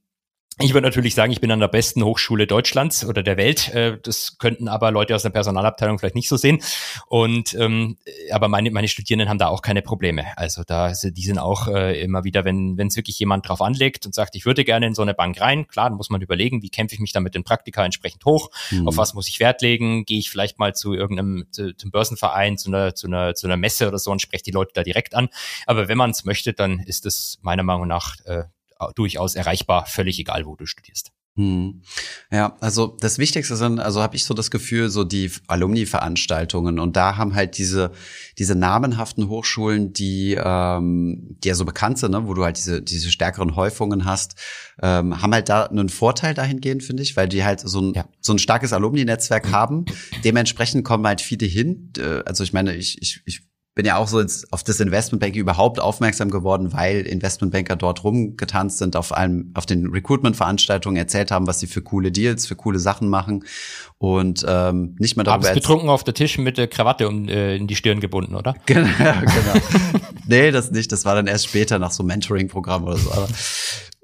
[0.59, 3.69] ich würde natürlich sagen, ich bin an der besten Hochschule Deutschlands oder der Welt.
[3.75, 6.63] Äh, das könnten aber Leute aus der Personalabteilung vielleicht nicht so sehen.
[7.09, 7.99] Und ähm,
[8.31, 10.25] aber meine, meine Studierenden haben da auch keine Probleme.
[10.39, 14.07] Also da die sind auch äh, immer wieder, wenn wenn es wirklich jemand drauf anlegt
[14.07, 16.63] und sagt, ich würde gerne in so eine Bank rein, klar, dann muss man überlegen,
[16.63, 18.89] wie kämpfe ich mich da mit den Praktika entsprechend hoch, mhm.
[18.89, 22.57] auf was muss ich Wert legen, gehe ich vielleicht mal zu irgendeinem zu, zum Börsenverein,
[22.57, 25.15] zu einer zu einer zu einer Messe oder so und spreche die Leute da direkt
[25.15, 25.29] an.
[25.67, 28.45] Aber wenn man es möchte, dann ist es meiner Meinung nach äh,
[28.95, 31.13] durchaus erreichbar, völlig egal, wo du studierst.
[31.37, 31.83] Hm.
[32.33, 36.97] Ja, also das Wichtigste sind, also habe ich so das Gefühl, so die Alumni-Veranstaltungen und
[36.97, 37.93] da haben halt diese
[38.39, 42.81] diese namenhaften Hochschulen, die ähm, die ja so bekannt sind, ne, wo du halt diese
[42.81, 44.37] diese stärkeren Häufungen hast,
[44.81, 48.09] ähm, haben halt da einen Vorteil dahingehend, finde ich, weil die halt so ein ja.
[48.21, 49.85] so ein starkes Alumni-Netzwerk haben.
[50.25, 51.93] Dementsprechend kommen halt viele hin.
[51.99, 53.43] Äh, also ich meine, ich ich, ich
[53.77, 58.79] bin ja auch so ins, auf das Investmentbanking überhaupt aufmerksam geworden, weil Investmentbanker dort rumgetanzt
[58.79, 62.79] sind, auf einem, auf den Recruitment-Veranstaltungen erzählt haben, was sie für coole Deals, für coole
[62.79, 63.45] Sachen machen
[63.99, 65.49] und ähm, nicht mal darüber.
[65.49, 68.55] Abends betrunken auf der Tisch mit der Krawatte um, äh, in die Stirn gebunden, oder?
[68.67, 69.65] Genau, genau.
[70.27, 70.91] nee, das nicht.
[70.91, 73.13] Das war dann erst später nach so Mentoring-Programm oder so.
[73.13, 73.29] Aber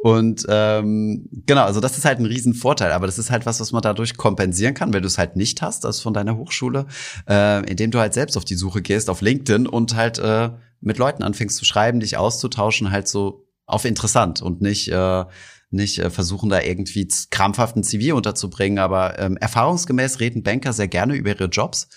[0.02, 3.70] und ähm, genau, also das ist halt ein Riesenvorteil, aber das ist halt was, was
[3.70, 6.86] man dadurch kompensieren kann, wenn du es halt nicht hast, also von deiner Hochschule,
[7.28, 10.50] äh, indem du halt selbst auf die Suche gehst auf LinkedIn und halt äh,
[10.80, 15.24] mit Leuten anfängst zu schreiben, dich auszutauschen, halt so auf interessant und nicht äh,
[15.70, 20.88] nicht äh, versuchen da irgendwie krampfhaft ein CV unterzubringen, aber ähm, erfahrungsgemäß reden Banker sehr
[20.88, 21.88] gerne über ihre Jobs.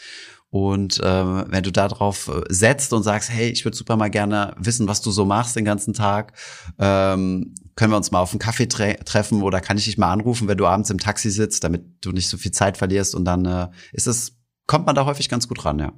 [0.50, 4.56] Und ähm, wenn du darauf äh, setzt und sagst, hey, ich würde super mal gerne
[4.58, 6.34] wissen, was du so machst den ganzen Tag,
[6.80, 10.12] ähm, können wir uns mal auf einen Kaffee tre treffen oder kann ich dich mal
[10.12, 13.26] anrufen, wenn du abends im Taxi sitzt, damit du nicht so viel Zeit verlierst und
[13.26, 15.94] dann äh, ist es, kommt man da häufig ganz gut ran, ja.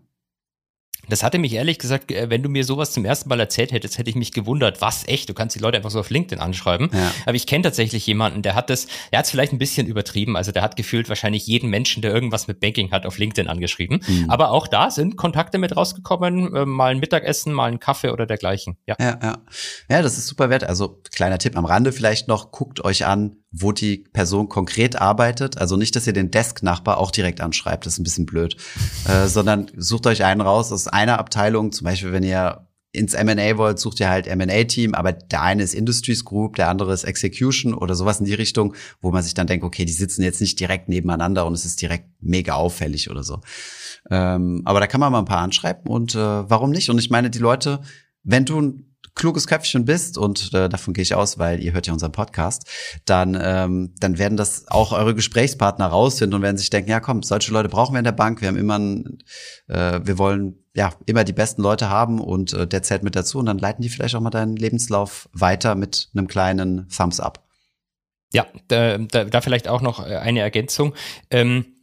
[1.10, 3.98] Das hatte mich ehrlich gesagt, äh, wenn du mir sowas zum ersten Mal erzählt hättest,
[3.98, 6.90] hätte ich mich gewundert, was echt, du kannst die Leute einfach so auf LinkedIn anschreiben.
[6.94, 7.12] Ja.
[7.26, 10.36] Aber ich kenne tatsächlich jemanden, der hat das, er hat es vielleicht ein bisschen übertrieben,
[10.36, 14.02] also der hat gefühlt wahrscheinlich jeden Menschen, der irgendwas mit Banking hat, auf LinkedIn angeschrieben.
[14.06, 14.30] Mhm.
[14.30, 18.26] Aber auch da sind Kontakte mit rausgekommen, äh, mal ein Mittagessen, mal ein Kaffee oder
[18.26, 18.78] dergleichen.
[18.86, 18.96] Ja.
[19.00, 19.38] ja, ja.
[19.90, 20.64] Ja, das ist super wert.
[20.64, 25.58] Also kleiner Tipp am Rande vielleicht noch, guckt euch an, wo die Person konkret arbeitet.
[25.58, 28.58] Also nicht, dass ihr den Desk-Nachbar auch direkt anschreibt, das ist ein bisschen blöd,
[29.08, 31.72] äh, sondern sucht euch einen raus aus einer Abteilung.
[31.72, 35.74] Zum Beispiel, wenn ihr ins M&A wollt, sucht ihr halt M&A-Team, aber der eine ist
[35.74, 39.48] Industries Group, der andere ist Execution oder sowas in die Richtung, wo man sich dann
[39.48, 43.24] denkt, okay, die sitzen jetzt nicht direkt nebeneinander und es ist direkt mega auffällig oder
[43.24, 43.42] so.
[44.10, 46.90] Ähm, aber da kann man mal ein paar anschreiben und äh, warum nicht?
[46.90, 47.82] Und ich meine, die Leute,
[48.24, 48.84] wenn du
[49.18, 52.66] kluges Köpfchen bist, und äh, davon gehe ich aus, weil ihr hört ja unseren Podcast,
[53.06, 57.24] dann, ähm, dann werden das auch eure Gesprächspartner rausfinden und werden sich denken, ja komm,
[57.24, 59.18] solche Leute brauchen wir in der Bank, wir haben immer, ein,
[59.68, 63.40] äh, wir wollen ja immer die besten Leute haben und äh, der zählt mit dazu
[63.40, 67.44] und dann leiten die vielleicht auch mal deinen Lebenslauf weiter mit einem kleinen Thumbs up.
[68.34, 70.94] Ja, da, da, da vielleicht auch noch äh, eine Ergänzung.
[71.32, 71.77] Ähm,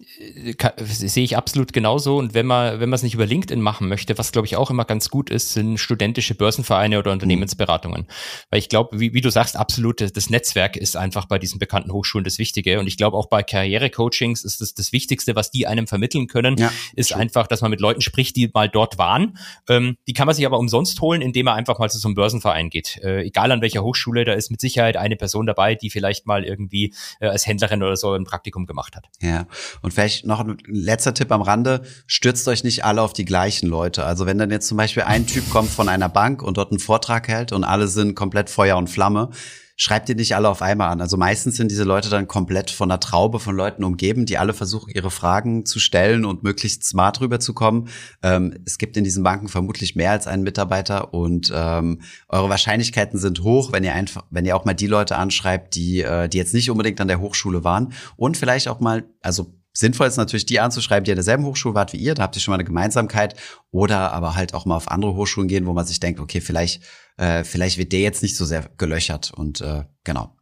[0.79, 2.19] sehe ich absolut genauso.
[2.19, 4.71] Und wenn man, wenn man es nicht über LinkedIn machen möchte, was glaube ich auch
[4.71, 8.07] immer ganz gut ist, sind studentische Börsenvereine oder Unternehmensberatungen.
[8.51, 11.93] Weil ich glaube, wie, wie du sagst, absolut, das Netzwerk ist einfach bei diesen bekannten
[11.93, 12.79] Hochschulen das Wichtige.
[12.79, 16.57] Und ich glaube auch bei Karrierecoachings ist das das Wichtigste, was die einem vermitteln können,
[16.57, 17.21] ja, ist schön.
[17.21, 19.39] einfach, dass man mit Leuten spricht, die mal dort waren.
[19.69, 22.15] Ähm, die kann man sich aber umsonst holen, indem man einfach mal zu so einem
[22.15, 22.99] Börsenverein geht.
[23.03, 26.45] Äh, egal an welcher Hochschule, da ist mit Sicherheit eine Person dabei, die vielleicht mal
[26.45, 29.07] irgendwie äh, als Händlerin oder so ein Praktikum gemacht hat.
[29.21, 29.47] Ja,
[29.83, 33.69] und vielleicht noch ein letzter Tipp am Rande, stürzt euch nicht alle auf die gleichen
[33.69, 34.05] Leute.
[34.05, 36.79] Also wenn dann jetzt zum Beispiel ein Typ kommt von einer Bank und dort einen
[36.79, 39.31] Vortrag hält und alle sind komplett Feuer und Flamme,
[39.77, 41.01] schreibt ihr nicht alle auf einmal an.
[41.01, 44.55] Also meistens sind diese Leute dann komplett von einer Traube von Leuten umgeben, die alle
[44.55, 47.89] versuchen, ihre Fragen zu stellen und möglichst smart rüberzukommen.
[48.23, 53.19] Ähm, es gibt in diesen Banken vermutlich mehr als einen Mitarbeiter und ähm, eure Wahrscheinlichkeiten
[53.19, 56.39] sind hoch, wenn ihr einfach, wenn ihr auch mal die Leute anschreibt, die, äh, die
[56.39, 60.47] jetzt nicht unbedingt an der Hochschule waren und vielleicht auch mal, also Sinnvoll ist natürlich,
[60.47, 62.65] die anzuschreiben, die an derselben Hochschule wart wie ihr, da habt ihr schon mal eine
[62.65, 63.35] Gemeinsamkeit.
[63.73, 66.83] Oder aber halt auch mal auf andere Hochschulen gehen, wo man sich denkt, okay, vielleicht,
[67.17, 69.33] äh, vielleicht wird der jetzt nicht so sehr gelöchert.
[69.35, 70.37] Und äh, genau.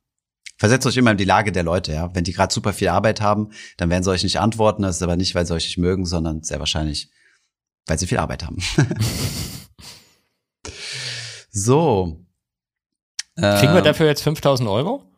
[0.59, 2.15] Versetzt euch immer in die Lage der Leute, ja.
[2.15, 4.83] Wenn die gerade super viel Arbeit haben, dann werden sie euch nicht antworten.
[4.83, 7.11] Das ist aber nicht, weil sie euch nicht mögen, sondern sehr wahrscheinlich,
[7.87, 8.59] weil sie viel Arbeit haben.
[11.51, 12.19] so.
[13.35, 15.12] Kriegen wir ähm, dafür jetzt 5000 Euro?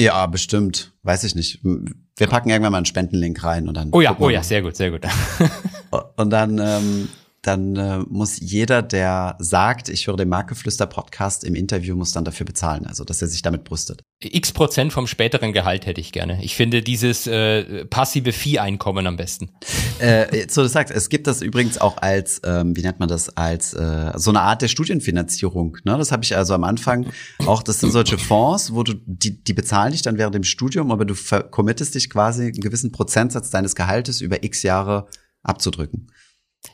[0.00, 0.92] Ja, bestimmt.
[1.02, 1.60] Weiß ich nicht.
[1.62, 3.90] Wir packen irgendwann mal einen Spendenlink rein und dann.
[3.92, 5.02] Oh ja, oh ja, sehr gut, sehr gut.
[6.16, 7.08] und dann ähm,
[7.46, 12.46] dann äh, muss jeder, der sagt, ich höre den Markeflüster-Podcast im Interview, muss dann dafür
[12.46, 14.02] bezahlen, also dass er sich damit brüstet.
[14.20, 16.42] X Prozent vom späteren Gehalt hätte ich gerne.
[16.42, 19.50] Ich finde dieses äh, passive Vieh-Einkommen am besten.
[19.98, 23.36] Äh, so du sagst, es gibt das übrigens auch als, ähm, wie nennt man das,
[23.36, 25.76] als äh, so eine Art der Studienfinanzierung.
[25.84, 25.96] Ne?
[25.98, 27.06] Das habe ich also am Anfang
[27.46, 30.90] auch, das sind solche Fonds, wo du, die, die bezahlen dich dann während dem Studium,
[30.90, 31.14] aber du
[31.50, 35.06] committest dich quasi einen gewissen Prozentsatz deines Gehaltes über X Jahre
[35.42, 36.08] abzudrücken.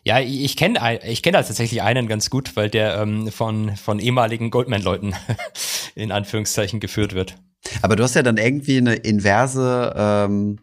[0.05, 3.99] Ja, ich kenne ich kenn da tatsächlich einen ganz gut, weil der ähm, von, von
[3.99, 5.15] ehemaligen Goldman-Leuten
[5.95, 7.37] in Anführungszeichen geführt wird.
[7.83, 10.59] Aber du hast ja dann irgendwie eine inverse ähm,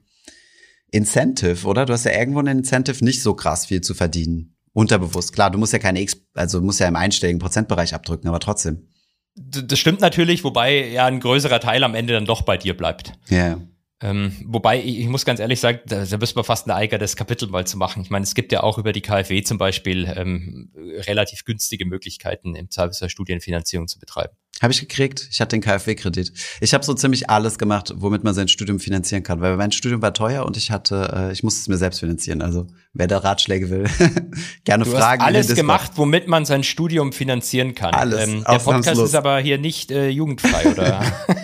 [0.91, 1.86] Incentive, oder?
[1.86, 4.55] Du hast ja irgendwo ein Incentive, nicht so krass viel zu verdienen.
[4.73, 5.34] Unterbewusst.
[5.34, 8.88] Klar, du musst ja keine X, also musst ja im einstelligen Prozentbereich abdrücken, aber trotzdem.
[9.36, 13.13] Das stimmt natürlich, wobei ja ein größerer Teil am Ende dann doch bei dir bleibt.
[13.30, 13.59] Ja.
[14.00, 17.16] Ähm, wobei, ich, ich, muss ganz ehrlich sagen, da, da müssen wir fast ein eigenes
[17.16, 18.04] Kapitel mal zu machen.
[18.04, 22.56] Ich meine, es gibt ja auch über die KfW zum Beispiel ähm, relativ günstige Möglichkeiten,
[22.56, 24.34] im Zweifelsfall Studienfinanzierung zu betreiben.
[24.62, 25.28] Habe ich gekriegt.
[25.32, 26.34] Ich hatte den KfW-Kredit.
[26.62, 29.39] Ich habe so ziemlich alles gemacht, womit man sein Studium finanzieren kann.
[29.39, 32.41] Weil mein Studium war teuer und ich hatte, äh, ich musste es mir selbst finanzieren.
[32.41, 33.86] Also wer da Ratschläge will,
[34.64, 35.22] gerne du fragen.
[35.22, 37.93] Hast alles gemacht, womit man sein Studium finanzieren kann.
[37.93, 38.28] Alles.
[38.28, 41.04] Ähm, der Podcast ist aber hier nicht äh, jugendfrei, oder?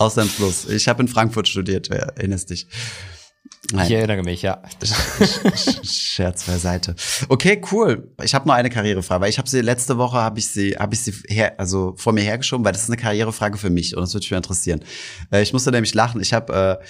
[0.00, 0.68] Auslandslos.
[0.68, 2.66] Ich habe in Frankfurt studiert, erinnerst dich.
[3.72, 3.86] Nein.
[3.86, 4.62] Ich erinnere mich, ja.
[5.84, 6.94] Scherz beiseite.
[7.28, 8.12] Okay, cool.
[8.22, 10.94] Ich habe noch eine Karrierefrage, weil ich habe sie letzte Woche habe ich sie habe
[10.94, 14.02] ich sie her, also vor mir hergeschoben, weil das ist eine Karrierefrage für mich und
[14.02, 14.80] das würde mich interessieren.
[15.30, 16.20] Äh, ich musste nämlich lachen.
[16.20, 16.80] Ich habe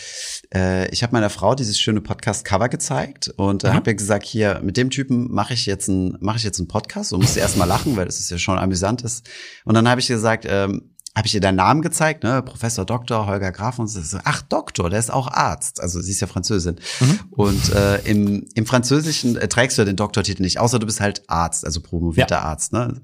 [0.53, 3.75] äh, äh, ich habe meiner Frau dieses schöne Podcast Cover gezeigt und äh, mhm.
[3.75, 6.69] habe ihr gesagt, hier mit dem Typen mache ich jetzt ein mache ich jetzt einen
[6.69, 9.29] Podcast und musste erst mal lachen, weil das ist ja schon amüsant ist.
[9.65, 12.41] Und dann habe ich gesagt, ähm, habe ich ihr deinen Namen gezeigt, ne?
[12.43, 13.27] Professor Dr.
[13.27, 15.81] Holger Graf und sie so, ach Doktor, der ist auch Arzt.
[15.81, 16.77] Also sie ist ja Französin.
[17.01, 17.21] Mhm.
[17.31, 21.01] Und äh, im, im Französischen äh, trägst du ja den Doktortitel nicht, außer du bist
[21.01, 22.43] halt Arzt, also promovierter ja.
[22.43, 22.73] Arzt.
[22.73, 23.01] Ne?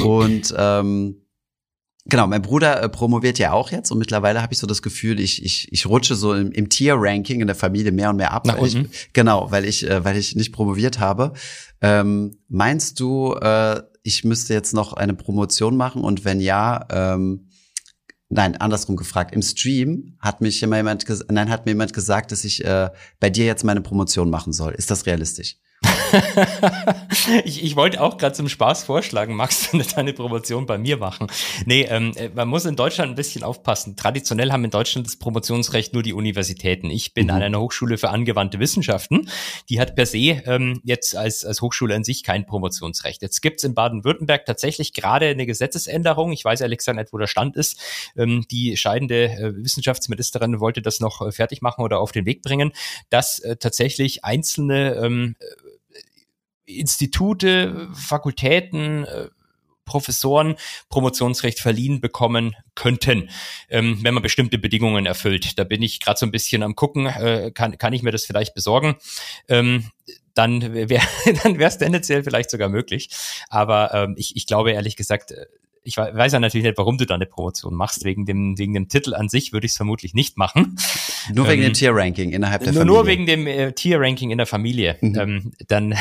[0.00, 1.20] Und ähm,
[2.06, 5.18] Genau, mein Bruder äh, promoviert ja auch jetzt und mittlerweile habe ich so das Gefühl,
[5.18, 8.46] ich, ich, ich rutsche so im, im Tier-Ranking in der Familie mehr und mehr ab.
[8.46, 8.90] Nach unten.
[8.92, 11.32] Ich, genau, weil ich, äh, weil ich nicht promoviert habe.
[11.80, 17.48] Ähm, meinst du, äh, ich müsste jetzt noch eine Promotion machen und wenn ja, ähm,
[18.28, 19.34] nein, andersrum gefragt.
[19.34, 23.30] Im Stream hat mich immer jemand, nein, hat mir jemand gesagt, dass ich äh, bei
[23.30, 24.74] dir jetzt meine Promotion machen soll.
[24.74, 25.56] Ist das realistisch?
[27.44, 31.26] ich, ich wollte auch gerade zum Spaß vorschlagen, magst du deine Promotion bei mir machen?
[31.66, 33.96] Nee, ähm, äh, man muss in Deutschland ein bisschen aufpassen.
[33.96, 36.90] Traditionell haben in Deutschland das Promotionsrecht nur die Universitäten.
[36.90, 37.32] Ich bin mhm.
[37.32, 39.28] an einer Hochschule für angewandte Wissenschaften.
[39.68, 43.22] Die hat per se ähm, jetzt als, als Hochschule an sich kein Promotionsrecht.
[43.22, 46.32] Jetzt gibt's in Baden-Württemberg tatsächlich gerade eine Gesetzesänderung.
[46.32, 47.80] Ich weiß ehrlich gesagt nicht, wo der Stand ist.
[48.16, 52.42] Ähm, die scheidende äh, Wissenschaftsministerin wollte das noch äh, fertig machen oder auf den Weg
[52.42, 52.72] bringen,
[53.10, 55.36] dass äh, tatsächlich einzelne ähm,
[56.66, 59.28] Institute, Fakultäten, äh,
[59.84, 60.56] Professoren
[60.88, 63.28] Promotionsrecht verliehen bekommen könnten,
[63.68, 65.58] ähm, wenn man bestimmte Bedingungen erfüllt.
[65.58, 68.24] Da bin ich gerade so ein bisschen am gucken, äh, kann, kann ich mir das
[68.24, 68.96] vielleicht besorgen.
[69.48, 69.90] Ähm,
[70.34, 71.04] dann wäre
[71.42, 73.10] dann wäre es tendenziell vielleicht sogar möglich.
[73.48, 75.46] Aber ähm, ich, ich glaube ehrlich gesagt, äh,
[75.86, 78.04] ich weiß ja natürlich nicht, warum du da eine Promotion machst.
[78.04, 80.76] Wegen dem, wegen dem Titel an sich würde ich es vermutlich nicht machen.
[81.32, 82.96] Nur wegen ähm, dem Tier-Ranking innerhalb der nur, Familie.
[82.96, 84.96] Nur wegen dem äh, Tier-Ranking in der Familie.
[85.02, 85.18] Mhm.
[85.18, 85.94] Ähm, dann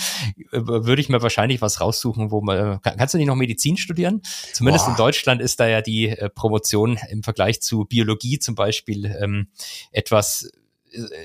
[0.52, 4.20] würde ich mir wahrscheinlich was raussuchen, wo man, kann, kannst du nicht noch Medizin studieren?
[4.52, 4.90] Zumindest Boah.
[4.90, 9.48] in Deutschland ist da ja die äh, Promotion im Vergleich zu Biologie zum Beispiel ähm,
[9.92, 10.61] etwas äh,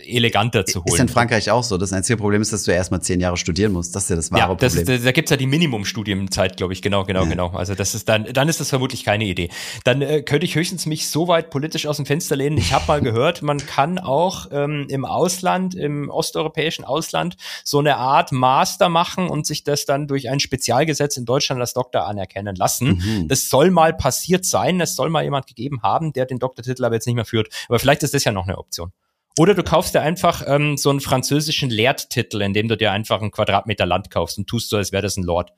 [0.06, 0.94] eleganter zu holen.
[0.94, 1.78] Ist in Frankreich auch so.
[1.78, 3.96] Das einzige Problem ist, dass du erstmal zehn Jahre studieren musst.
[3.96, 4.96] Das ist ja das wahre ja, das Problem.
[4.96, 6.82] Ist, da gibt's ja die Minimumstudienzeit, glaube ich.
[6.82, 7.30] Genau, genau, ja.
[7.30, 7.50] genau.
[7.50, 9.50] Also das ist dann, dann ist das vermutlich keine Idee.
[9.84, 12.58] Dann äh, könnte ich höchstens mich so weit politisch aus dem Fenster lehnen.
[12.58, 17.98] Ich habe mal gehört, man kann auch ähm, im Ausland, im osteuropäischen Ausland, so eine
[17.98, 22.56] Art Master machen und sich das dann durch ein Spezialgesetz in Deutschland als Doktor anerkennen
[22.56, 23.02] lassen.
[23.04, 23.28] Mhm.
[23.28, 24.80] Das soll mal passiert sein.
[24.82, 27.50] Es soll mal jemand gegeben haben, der den Doktortitel aber jetzt nicht mehr führt.
[27.68, 28.92] Aber vielleicht ist das ja noch eine Option.
[29.38, 33.32] Oder du kaufst dir einfach ähm, so einen französischen Lehrtitel, indem du dir einfach einen
[33.32, 35.52] Quadratmeter Land kaufst und tust so, als wäre das ein Lord.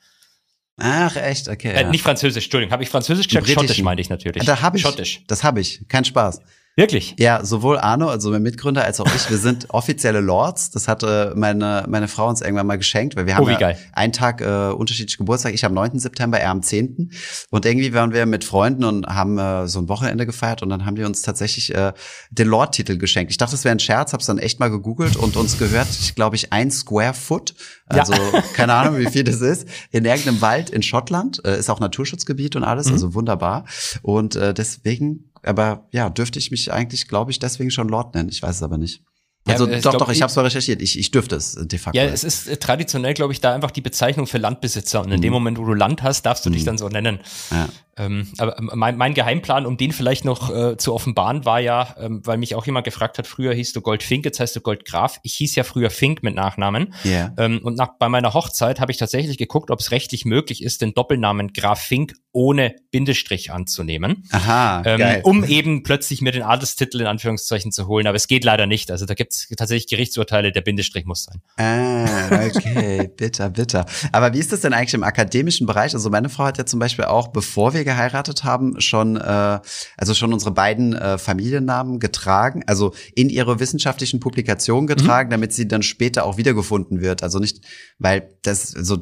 [0.78, 1.72] Ach, echt, okay.
[1.72, 1.90] Äh, ja.
[1.90, 2.72] Nicht Französisch, Entschuldigung.
[2.72, 3.50] Habe ich Französisch gesagt?
[3.50, 4.46] Schottisch meinte ich natürlich.
[4.46, 4.84] Da habe ich.
[4.84, 5.24] Schottisch.
[5.28, 5.82] Das habe ich.
[5.88, 6.42] Kein Spaß.
[6.76, 7.16] Wirklich?
[7.20, 10.72] Ja, sowohl Arno, also mein Mitgründer, als auch ich, wir sind offizielle Lords.
[10.72, 14.14] Das hatte meine, meine Frau uns irgendwann mal geschenkt, weil wir haben oh, ja einen
[14.14, 15.54] Tag äh, unterschiedlich Geburtstag.
[15.54, 16.00] Ich am 9.
[16.00, 17.12] September, er am 10.
[17.50, 20.86] Und irgendwie waren wir mit Freunden und haben äh, so ein Wochenende gefeiert und dann
[20.86, 21.92] haben die uns tatsächlich äh,
[22.30, 23.32] den Lord-Titel geschenkt.
[23.32, 26.16] Ich dachte, das wäre ein Scherz, hab's dann echt mal gegoogelt und uns gehört, ich
[26.16, 27.56] glaube ich, ein Square Foot.
[27.90, 28.42] Also ja.
[28.54, 29.68] keine Ahnung, wie viel das ist.
[29.92, 31.44] In irgendeinem Wald in Schottland.
[31.44, 32.94] Äh, ist auch Naturschutzgebiet und alles, mhm.
[32.94, 33.66] also wunderbar.
[34.02, 38.30] Und äh, deswegen aber ja, dürfte ich mich eigentlich, glaube ich, deswegen schon Lord nennen.
[38.30, 39.04] Ich weiß es aber nicht.
[39.48, 40.82] Also ja, doch, glaub, doch, ich habe es mal recherchiert.
[40.82, 41.98] Ich, ich dürfte es de facto.
[41.98, 45.02] Ja, es ist äh, traditionell, glaube ich, da einfach die Bezeichnung für Landbesitzer.
[45.02, 45.22] Und in mhm.
[45.22, 46.54] dem Moment, wo du Land hast, darfst du mhm.
[46.54, 47.20] dich dann so nennen.
[47.52, 47.70] Ja.
[48.00, 51.96] Ähm, aber ähm, mein, mein Geheimplan, um den vielleicht noch äh, zu offenbaren, war ja,
[52.00, 55.20] ähm, weil mich auch jemand gefragt hat, früher hieß du Goldfink, jetzt heißt du Goldgraf.
[55.24, 56.94] Ich hieß ja früher Fink mit Nachnamen.
[57.04, 57.34] Yeah.
[57.38, 60.82] Ähm, und nach, bei meiner Hochzeit habe ich tatsächlich geguckt, ob es rechtlich möglich ist,
[60.82, 64.24] den Doppelnamen Graf Fink ohne Bindestrich anzunehmen.
[64.32, 65.22] Aha, ähm.
[65.24, 68.08] Um eben plötzlich mir den Adelstitel in Anführungszeichen zu holen.
[68.08, 68.92] Aber es geht leider nicht.
[68.92, 71.42] Also da gibt es tatsächlich Gerichtsurteile, der Bindestrich muss sein.
[71.58, 73.86] Ah, okay, bitter, bitter.
[74.12, 75.94] Aber wie ist das denn eigentlich im akademischen Bereich?
[75.94, 79.60] Also meine Frau hat ja zum Beispiel auch, bevor wir geheiratet haben, schon, äh,
[79.98, 85.32] also schon unsere beiden äh, Familiennamen getragen, also in ihre wissenschaftlichen Publikationen getragen, mhm.
[85.32, 87.24] damit sie dann später auch wiedergefunden wird.
[87.24, 87.62] Also nicht,
[87.98, 88.98] weil das so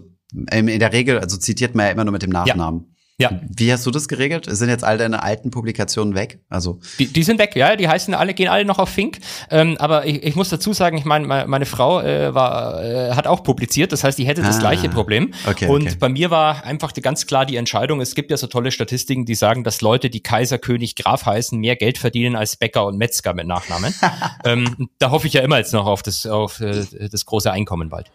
[0.52, 2.82] in der Regel, also zitiert man ja immer nur mit dem Nachnamen.
[2.82, 2.97] Ja.
[3.20, 3.32] Ja.
[3.50, 4.46] Wie hast du das geregelt?
[4.48, 6.40] Sind jetzt all deine alten Publikationen weg?
[6.50, 9.18] Also die, die sind weg, ja, die heißen alle, gehen alle noch auf Fink.
[9.50, 13.26] Ähm, aber ich, ich muss dazu sagen, ich meine, meine, Frau äh, war, äh, hat
[13.26, 15.34] auch publiziert, das heißt, die hätte das ah, gleiche Problem.
[15.48, 15.96] Okay, und okay.
[16.00, 19.26] bei mir war einfach die, ganz klar die Entscheidung, es gibt ja so tolle Statistiken,
[19.26, 23.00] die sagen, dass Leute, die Kaiser, König, Graf heißen, mehr Geld verdienen als Bäcker und
[23.00, 23.96] Metzger mit Nachnamen.
[24.46, 27.90] ähm, da hoffe ich ja immer jetzt noch auf das, auf äh, das große Einkommen
[27.90, 28.12] bald.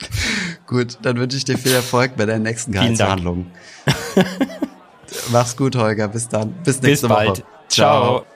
[0.69, 3.51] Gut, dann wünsche ich dir viel Erfolg bei deinen nächsten Gehaltsverhandlungen.
[5.31, 6.09] Mach's gut, Holger.
[6.09, 6.53] Bis dann.
[6.65, 7.29] Bis nächste Bis bald.
[7.31, 7.43] Woche.
[7.69, 8.25] Ciao.
[8.25, 8.27] Ciao.